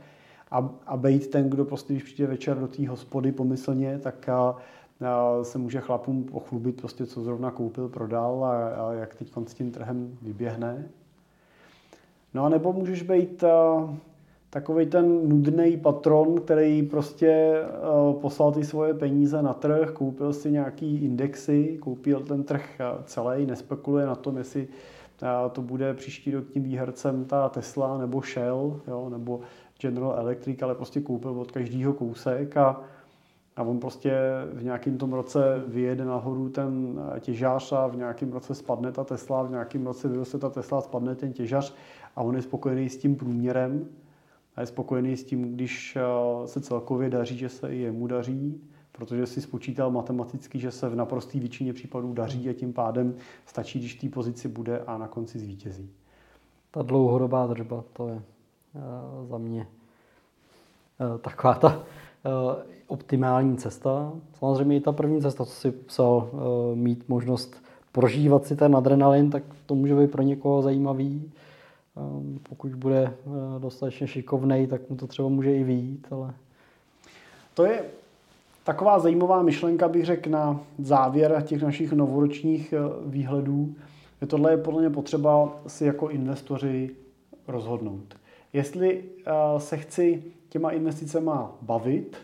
a, 0.51 0.71
a 0.87 0.97
být 0.97 1.31
ten, 1.31 1.51
kdo 1.51 1.65
prostě, 1.65 1.93
když 1.93 2.03
přijde 2.03 2.27
večer 2.27 2.59
do 2.59 2.69
té 2.69 2.89
hospody 2.89 3.33
pomyslně, 3.33 3.99
tak 3.99 4.29
a, 4.29 4.57
a 5.07 5.45
se 5.45 5.59
může 5.59 5.81
chlapům 5.81 6.25
pochlubit 6.25 6.81
prostě, 6.81 7.07
co 7.07 7.23
zrovna 7.23 7.51
koupil, 7.51 7.89
prodal 7.89 8.45
a, 8.45 8.69
a 8.69 8.93
jak 8.93 9.15
teď 9.15 9.33
s 9.47 9.55
tím 9.55 9.71
trhem 9.71 10.19
vyběhne. 10.23 10.89
No 12.35 12.45
a 12.45 12.49
nebo 12.49 12.73
můžeš 12.73 13.03
být 13.03 13.45
a, 13.45 13.89
takový 14.51 14.87
ten 14.87 15.29
nudný 15.29 15.77
patron, 15.77 16.41
který 16.41 16.83
prostě 16.83 17.63
uh, 18.09 18.21
poslal 18.21 18.53
ty 18.53 18.65
svoje 18.65 18.95
peníze 18.95 19.43
na 19.43 19.55
trh, 19.55 19.91
koupil 19.91 20.33
si 20.33 20.51
nějaký 20.51 21.05
indexy, 21.05 21.79
koupil 21.81 22.21
ten 22.21 22.43
trh 22.43 22.81
celý, 23.05 23.47
nespekuluje 23.47 24.07
na 24.07 24.15
tom, 24.15 24.37
jestli 24.37 24.69
uh, 25.23 25.51
to 25.53 25.63
bude 25.63 25.95
příští 25.95 26.31
rok 26.31 26.45
tím 26.49 26.63
výhercem 26.63 27.25
ta 27.25 27.49
Tesla 27.49 27.99
nebo 27.99 28.21
Shell, 28.21 28.81
jo, 28.89 29.09
nebo 29.11 29.41
General 29.81 30.15
Electric, 30.19 30.63
ale 30.63 30.75
prostě 30.75 31.01
koupil 31.01 31.41
od 31.41 31.51
každého 31.51 31.93
kousek 31.93 32.57
a, 32.57 32.81
a 33.57 33.63
on 33.63 33.81
prostě 33.81 34.13
v 34.53 34.65
nějakém 34.65 34.99
tom 34.99 35.13
roce 35.13 35.63
vyjede 35.67 36.05
nahoru 36.05 36.49
ten 36.49 37.01
těžář 37.21 37.73
a 37.73 37.87
v 37.87 37.97
nějakém 37.97 38.33
roce 38.33 38.55
spadne 38.55 38.93
ta 38.93 39.05
Tesla, 39.05 39.43
v 39.43 39.51
nějakém 39.51 39.87
roce 39.87 40.09
vyroste 40.09 40.39
ta 40.39 40.51
Tesla, 40.51 40.81
spadne 40.81 41.15
ten 41.15 41.33
těžař 41.33 41.75
a 42.17 42.23
on 42.23 42.37
je 42.37 42.43
spokojený 42.43 42.89
s 42.89 42.99
tím 42.99 43.17
průměrem 43.17 43.89
a 44.57 44.61
je 44.61 44.67
spokojený 44.67 45.17
s 45.17 45.25
tím, 45.25 45.55
když 45.55 45.97
eh, 45.97 46.03
se 46.49 46.61
celkově 46.61 47.11
daří, 47.11 47.39
že 47.39 47.49
se 47.49 47.75
i 47.75 47.79
jemu 47.79 48.07
daří, 48.07 48.61
protože 48.93 49.27
si 49.27 49.41
spočítal 49.41 49.91
matematicky, 49.91 50.59
že 50.59 50.71
se 50.71 50.89
v 50.89 50.97
naprosté 50.97 51.39
většině 51.39 51.73
případů 51.73 52.13
daří 52.13 52.49
a 52.49 52.53
tím 52.53 52.73
pádem 52.73 53.15
stačí, 53.47 53.79
když 53.79 53.95
v 53.95 54.01
té 54.01 54.09
pozici 54.09 54.49
bude 54.49 54.79
a 54.79 54.99
na 54.99 55.09
konci 55.09 55.39
zvítězí. 55.39 55.91
Ta 56.71 56.83
dlouhodobá 56.83 57.47
držba, 57.47 57.85
to 57.93 58.09
je 58.09 58.23
za 59.29 59.39
mě 59.39 59.67
eh, 61.01 61.19
taková 61.19 61.55
ta 61.55 61.83
optimální 62.87 63.57
cesta. 63.57 64.13
Samozřejmě 64.39 64.77
i 64.77 64.81
ta 64.81 64.93
první 64.93 65.23
cesta, 65.23 65.45
co 65.45 65.51
si 65.51 65.71
psal, 65.71 66.31
mít 66.75 67.09
možnost 67.09 67.63
prožívat 67.93 68.47
si 68.47 68.57
ten 68.57 68.77
adrenalin, 68.77 69.31
tak 69.31 69.43
to 69.67 69.75
může 69.75 69.95
být 69.95 70.11
pro 70.11 70.23
někoho 70.23 70.63
zajímavý. 70.63 71.33
Ehm, 71.97 72.39
pokud 72.49 72.75
bude 72.75 73.03
eh, 73.03 73.31
dostatečně 73.59 74.07
šikovnej, 74.07 74.67
tak 74.67 74.91
mu 74.91 74.97
to 74.97 75.07
třeba 75.07 75.29
může 75.29 75.57
i 75.57 75.65
vyjít, 75.65 76.07
ale... 76.11 76.35
To 77.55 77.65
je 77.65 77.85
taková 78.65 78.99
zajímavá 78.99 79.43
myšlenka, 79.43 79.89
bych 79.89 80.05
řekl, 80.05 80.31
na 80.31 80.61
závěr 80.79 81.43
těch 81.47 81.63
našich 81.63 81.93
novoročních 81.93 82.73
eh, 82.73 82.79
výhledů. 83.07 83.75
Je 84.21 84.27
tohle 84.27 84.51
je 84.51 84.57
podle 84.57 84.81
mě 84.81 84.91
potřeba 84.91 85.57
si 85.67 85.85
jako 85.85 86.09
investoři 86.09 86.91
rozhodnout. 87.49 88.15
Jestli 88.57 89.05
eh, 89.27 89.61
se 89.61 89.77
chci 89.77 90.23
těma 90.49 90.71
investicema 90.71 91.57
bavit, 91.63 92.17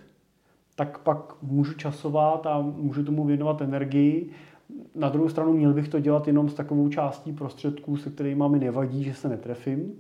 tak 0.74 0.99
pak 0.99 1.43
můžu 1.43 1.74
časovat 1.74 2.47
a 2.47 2.61
můžu 2.61 3.05
tomu 3.05 3.24
věnovat 3.24 3.61
energii 3.61 4.30
na 4.95 5.09
druhou 5.09 5.28
stranu 5.28 5.53
měl 5.53 5.74
bych 5.74 5.89
to 5.89 6.01
dělat 6.01 6.26
jenom 6.26 6.49
s 6.49 6.55
takovou 6.55 6.89
částí 6.89 7.33
prostředků, 7.33 7.97
se 7.97 8.11
kterými 8.11 8.45
mi 8.49 8.59
nevadí, 8.59 9.05
že 9.05 9.14
se 9.14 9.28
netrefím. 9.28 9.93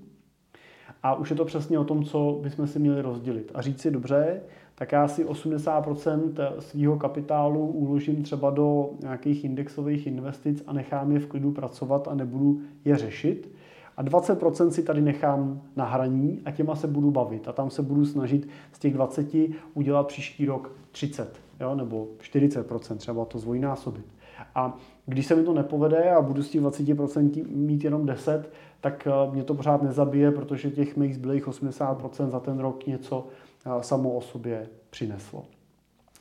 A 1.02 1.14
už 1.14 1.30
je 1.30 1.36
to 1.36 1.44
přesně 1.44 1.78
o 1.78 1.84
tom, 1.84 2.04
co 2.04 2.38
bychom 2.42 2.66
si 2.66 2.78
měli 2.78 3.02
rozdělit. 3.02 3.52
A 3.54 3.62
říct 3.62 3.80
si, 3.80 3.90
dobře, 3.90 4.40
tak 4.74 4.92
já 4.92 5.08
si 5.08 5.24
80% 5.24 6.32
svého 6.58 6.96
kapitálu 6.96 7.66
uložím 7.66 8.22
třeba 8.22 8.50
do 8.50 8.90
nějakých 9.00 9.44
indexových 9.44 10.06
investic 10.06 10.62
a 10.66 10.72
nechám 10.72 11.12
je 11.12 11.18
v 11.18 11.26
klidu 11.26 11.50
pracovat 11.52 12.08
a 12.08 12.14
nebudu 12.14 12.60
je 12.84 12.96
řešit. 12.96 13.51
A 13.96 14.04
20% 14.04 14.68
si 14.68 14.82
tady 14.82 15.00
nechám 15.00 15.62
na 15.76 15.84
hraní 15.84 16.42
a 16.44 16.50
těma 16.50 16.76
se 16.76 16.86
budu 16.86 17.10
bavit. 17.10 17.48
A 17.48 17.52
tam 17.52 17.70
se 17.70 17.82
budu 17.82 18.04
snažit 18.04 18.48
z 18.72 18.78
těch 18.78 18.94
20 18.94 19.28
udělat 19.74 20.06
příští 20.06 20.46
rok 20.46 20.72
30 20.92 21.40
jo, 21.60 21.74
nebo 21.74 22.08
40%, 22.20 22.96
třeba 22.96 23.24
to 23.24 23.38
zvojnásobit. 23.38 24.06
A 24.54 24.76
když 25.06 25.26
se 25.26 25.34
mi 25.34 25.42
to 25.42 25.52
nepovede 25.52 26.10
a 26.10 26.22
budu 26.22 26.42
z 26.42 26.50
těch 26.50 26.62
20% 26.62 27.46
mít 27.48 27.84
jenom 27.84 28.06
10, 28.06 28.52
tak 28.80 29.06
eh, 29.06 29.32
mě 29.32 29.44
to 29.44 29.54
pořád 29.54 29.82
nezabije, 29.82 30.30
protože 30.30 30.70
těch 30.70 30.96
mých 30.96 31.14
zbylých 31.14 31.48
80% 31.48 32.30
za 32.30 32.40
ten 32.40 32.58
rok 32.58 32.86
něco 32.86 33.26
eh, 33.66 33.82
samo 33.82 34.12
o 34.12 34.20
sobě 34.20 34.68
přineslo. 34.90 35.44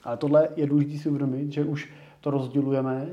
Ale 0.03 0.17
tohle 0.17 0.49
je 0.55 0.67
důležité 0.67 1.03
si 1.03 1.09
uvědomit, 1.09 1.51
že 1.51 1.65
už 1.65 1.93
to 2.22 2.32
rozdělujeme 2.32 3.07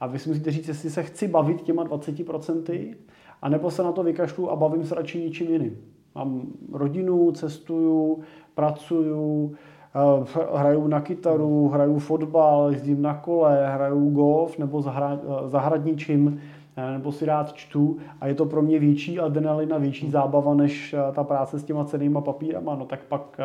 a 0.00 0.06
vy 0.06 0.18
si 0.18 0.28
musíte 0.28 0.50
říct, 0.50 0.68
jestli 0.68 0.90
se 0.90 1.02
chci 1.02 1.28
bavit 1.28 1.62
těma 1.62 1.84
20%, 1.84 2.94
anebo 3.42 3.70
se 3.70 3.82
na 3.82 3.92
to 3.92 4.02
vykašlu 4.02 4.50
a 4.50 4.56
bavím 4.56 4.84
se 4.84 4.94
radši 4.94 5.18
ničím 5.18 5.50
jiným. 5.50 5.76
Mám 6.14 6.42
rodinu, 6.72 7.32
cestuju, 7.32 8.20
pracuju, 8.54 9.56
Eh, 9.94 10.24
hraju 10.54 10.86
na 10.86 11.00
kytaru, 11.00 11.68
hraju 11.68 11.98
fotbal, 11.98 12.70
jezdím 12.70 13.02
na 13.02 13.14
kole, 13.14 13.66
hraju 13.66 14.10
golf 14.10 14.58
nebo 14.58 14.82
zahra, 14.82 15.18
eh, 15.22 15.48
zahradničím 15.48 16.40
eh, 16.76 16.92
nebo 16.92 17.12
si 17.12 17.26
rád 17.26 17.52
čtu. 17.52 17.96
A 18.20 18.26
je 18.26 18.34
to 18.34 18.46
pro 18.46 18.62
mě 18.62 18.78
větší 18.78 19.20
adrenalina, 19.20 19.78
větší 19.78 20.10
zábava 20.10 20.54
než 20.54 20.94
ta 21.12 21.24
práce 21.24 21.58
s 21.58 21.64
těma 21.64 21.84
cenýma 21.84 22.20
papírama, 22.20 22.74
no 22.74 22.86
tak 22.86 23.00
pak 23.08 23.40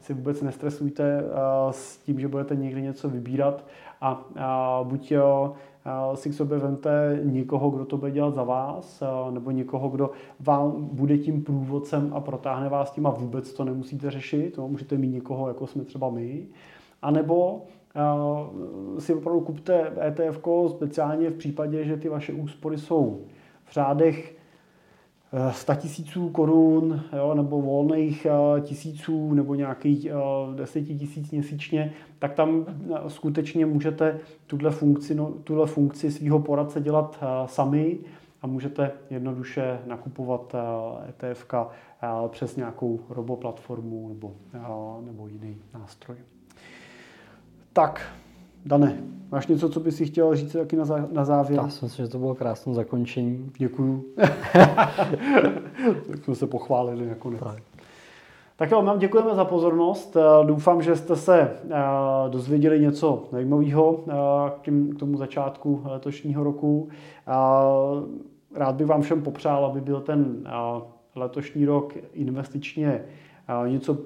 si 0.00 0.14
vůbec 0.14 0.42
nestresujte 0.42 1.24
s 1.70 1.98
tím, 1.98 2.20
že 2.20 2.28
budete 2.28 2.56
někdy 2.56 2.82
něco 2.82 3.08
vybírat. 3.08 3.64
A 4.00 4.80
buď 4.82 5.12
si 6.14 6.30
k 6.30 6.34
sobě 6.34 6.58
vemte 6.58 7.20
někoho, 7.24 7.70
kdo 7.70 7.84
to 7.84 7.96
bude 7.96 8.10
dělat 8.10 8.34
za 8.34 8.42
vás, 8.42 9.02
nebo 9.30 9.50
někoho, 9.50 9.88
kdo 9.88 10.10
vám 10.40 10.88
bude 10.92 11.18
tím 11.18 11.44
průvodcem 11.44 12.12
a 12.14 12.20
protáhne 12.20 12.68
vás 12.68 12.90
tím 12.90 13.06
a 13.06 13.10
vůbec 13.10 13.52
to 13.52 13.64
nemusíte 13.64 14.10
řešit. 14.10 14.58
No, 14.58 14.68
můžete 14.68 14.96
mít 14.96 15.08
někoho, 15.08 15.48
jako 15.48 15.66
jsme 15.66 15.84
třeba 15.84 16.10
my. 16.10 16.46
A 17.02 17.10
nebo 17.10 17.62
si 18.98 19.14
opravdu 19.14 19.40
kupte 19.40 19.92
ETF 20.06 20.40
speciálně 20.68 21.30
v 21.30 21.36
případě, 21.36 21.84
že 21.84 21.96
ty 21.96 22.08
vaše 22.08 22.32
úspory 22.32 22.78
jsou 22.78 23.20
v 23.64 23.72
řádech 23.72 24.36
100 25.50 25.74
tisíců 25.74 26.28
korun 26.28 27.02
jo, 27.16 27.34
nebo 27.34 27.62
volných 27.62 28.26
eh, 28.26 28.60
tisíců 28.60 29.34
nebo 29.34 29.54
nějakých 29.54 30.08
10 30.54 30.78
eh, 30.78 30.82
tisíc 30.82 31.30
měsíčně, 31.30 31.92
tak 32.18 32.32
tam 32.32 32.66
eh, 32.68 33.10
skutečně 33.10 33.66
můžete 33.66 34.18
tuhle 34.46 34.70
funkci, 34.70 35.14
no, 35.14 35.32
tuhle 35.44 35.66
funkci 35.66 36.10
svého 36.10 36.40
poradce 36.40 36.80
dělat 36.80 37.24
sami 37.46 37.98
a 38.42 38.46
můžete 38.46 38.90
jednoduše 39.10 39.78
nakupovat 39.86 40.54
ETF 41.08 41.46
e 41.54 42.28
přes 42.28 42.56
nějakou 42.56 43.00
roboplatformu 43.08 44.08
nebo, 44.08 44.32
nebo 45.00 45.28
jiný 45.28 45.56
nástroj. 45.74 46.16
Tak, 47.72 48.12
Dane, 48.66 49.02
máš 49.30 49.46
něco, 49.46 49.68
co 49.68 49.80
bys 49.80 49.96
si 49.96 50.06
chtěl 50.06 50.36
říct 50.36 50.52
taky 50.52 50.76
na, 50.76 50.84
zá, 50.84 51.08
na 51.12 51.24
závěr? 51.24 51.60
Já 51.62 51.68
si 51.68 51.84
myslím, 51.84 52.06
že 52.06 52.12
to 52.12 52.18
bylo 52.18 52.34
krásné 52.34 52.74
zakončení. 52.74 53.50
Děkuju. 53.58 54.04
tak 56.10 56.24
jsme 56.24 56.34
se 56.34 56.46
pochválili 56.46 57.08
nakonec. 57.08 57.40
Tak. 57.40 57.62
Tak 58.56 58.70
jo, 58.70 58.82
vám 58.82 58.98
děkujeme 58.98 59.34
za 59.34 59.44
pozornost. 59.44 60.16
Eh, 60.16 60.46
doufám, 60.46 60.82
že 60.82 60.96
jste 60.96 61.16
se 61.16 61.40
eh, 61.40 61.76
dozvěděli 62.28 62.80
něco 62.80 63.24
zajímavého 63.32 64.00
eh, 64.08 64.12
k 64.94 64.98
tomu 64.98 65.18
začátku 65.18 65.82
letošního 65.84 66.44
roku. 66.44 66.88
Rád 68.54 68.74
bych 68.74 68.86
vám 68.86 69.02
všem 69.02 69.22
popřál, 69.22 69.66
aby 69.66 69.80
byl 69.80 70.00
ten 70.00 70.48
letošní 71.14 71.64
rok 71.64 71.94
investičně 72.12 73.04
něco 73.66 73.98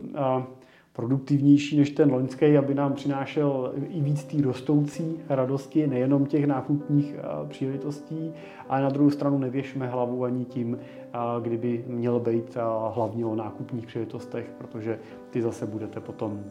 produktivnější 0.97 1.78
než 1.78 1.90
ten 1.90 2.12
loňský, 2.12 2.57
aby 2.57 2.74
nám 2.74 2.92
přinášel 2.92 3.72
i 3.88 4.01
víc 4.01 4.24
té 4.24 4.42
rostoucí 4.42 5.20
radosti, 5.28 5.86
nejenom 5.86 6.26
těch 6.26 6.47
nákupních 6.47 7.14
eh, 7.18 7.49
příležitostí, 7.49 8.32
ale 8.68 8.82
na 8.82 8.88
druhou 8.88 9.11
stranu 9.11 9.38
nevěšme 9.38 9.86
hlavu 9.86 10.24
ani 10.24 10.44
tím, 10.44 10.78
eh, 10.78 11.18
kdyby 11.42 11.84
měl 11.86 12.20
být 12.20 12.57
eh, 12.57 12.61
hlavně 12.94 13.26
o 13.26 13.34
nákupních 13.34 13.86
příležitostech, 13.86 14.51
protože 14.59 14.99
ty 15.30 15.42
zase 15.42 15.66
budete 15.66 16.01
potom 16.01 16.44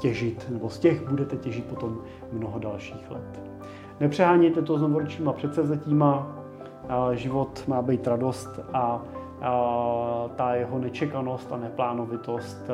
těžit, 0.00 0.46
nebo 0.50 0.70
z 0.70 0.78
těch 0.78 1.08
budete 1.08 1.36
těžit 1.36 1.64
potom 1.64 1.98
mnoho 2.32 2.58
dalších 2.58 3.10
let. 3.10 3.40
Nepřehánějte 4.00 4.62
to 4.62 4.78
s 4.78 4.82
novoročníma 4.82 5.32
předsevzetíma, 5.32 6.36
život 7.12 7.64
má 7.68 7.82
být 7.82 8.06
radost 8.06 8.60
a 8.72 9.02
ta 10.36 10.54
jeho 10.54 10.78
nečekanost 10.78 11.52
a 11.52 11.56
neplánovitost 11.56 12.70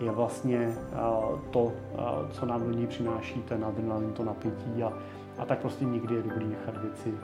je 0.00 0.10
vlastně 0.10 0.74
to, 1.50 1.72
co 2.30 2.46
nám 2.46 2.64
do 2.64 2.70
ní 2.70 2.86
přináší 2.86 3.42
ten 3.42 3.64
adrenalin, 3.64 4.12
to 4.12 4.24
napětí 4.24 4.82
a, 4.82 4.92
a 5.38 5.44
tak 5.44 5.58
prostě 5.58 5.84
někdy 5.84 6.14
je 6.14 6.22
dobrý 6.22 6.46
nechat 6.46 6.76
věci, 6.76 7.14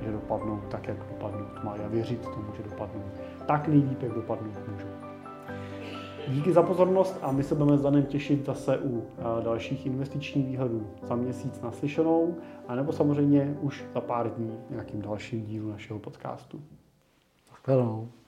že 0.00 0.12
dopadnou 0.12 0.60
tak, 0.68 0.88
jak 0.88 0.96
dopadnout 0.98 1.64
mají 1.64 1.80
a 1.80 1.88
věřit 1.88 2.22
tomu, 2.22 2.46
že 2.56 2.62
dopadnou 2.62 3.02
tak 3.46 3.68
nejlíp, 3.68 4.02
jak 4.02 4.12
dopadnout 4.12 4.68
můžou. 4.68 4.88
Díky 6.28 6.52
za 6.52 6.62
pozornost 6.62 7.18
a 7.22 7.32
my 7.32 7.42
se 7.42 7.54
budeme 7.54 7.78
s 7.78 7.82
Danem 7.82 8.06
těšit 8.06 8.46
zase 8.46 8.78
u 8.78 9.06
dalších 9.44 9.86
investičních 9.86 10.46
výhledů 10.46 10.86
za 11.02 11.14
měsíc 11.14 11.60
naslyšenou, 11.60 12.34
anebo 12.68 12.92
samozřejmě 12.92 13.56
už 13.60 13.84
za 13.94 14.00
pár 14.00 14.30
dní 14.30 14.58
nějakým 14.70 15.02
dalším 15.02 15.46
dílu 15.46 15.70
našeho 15.70 15.98
podcastu. 15.98 16.60
Hello. 17.66 18.19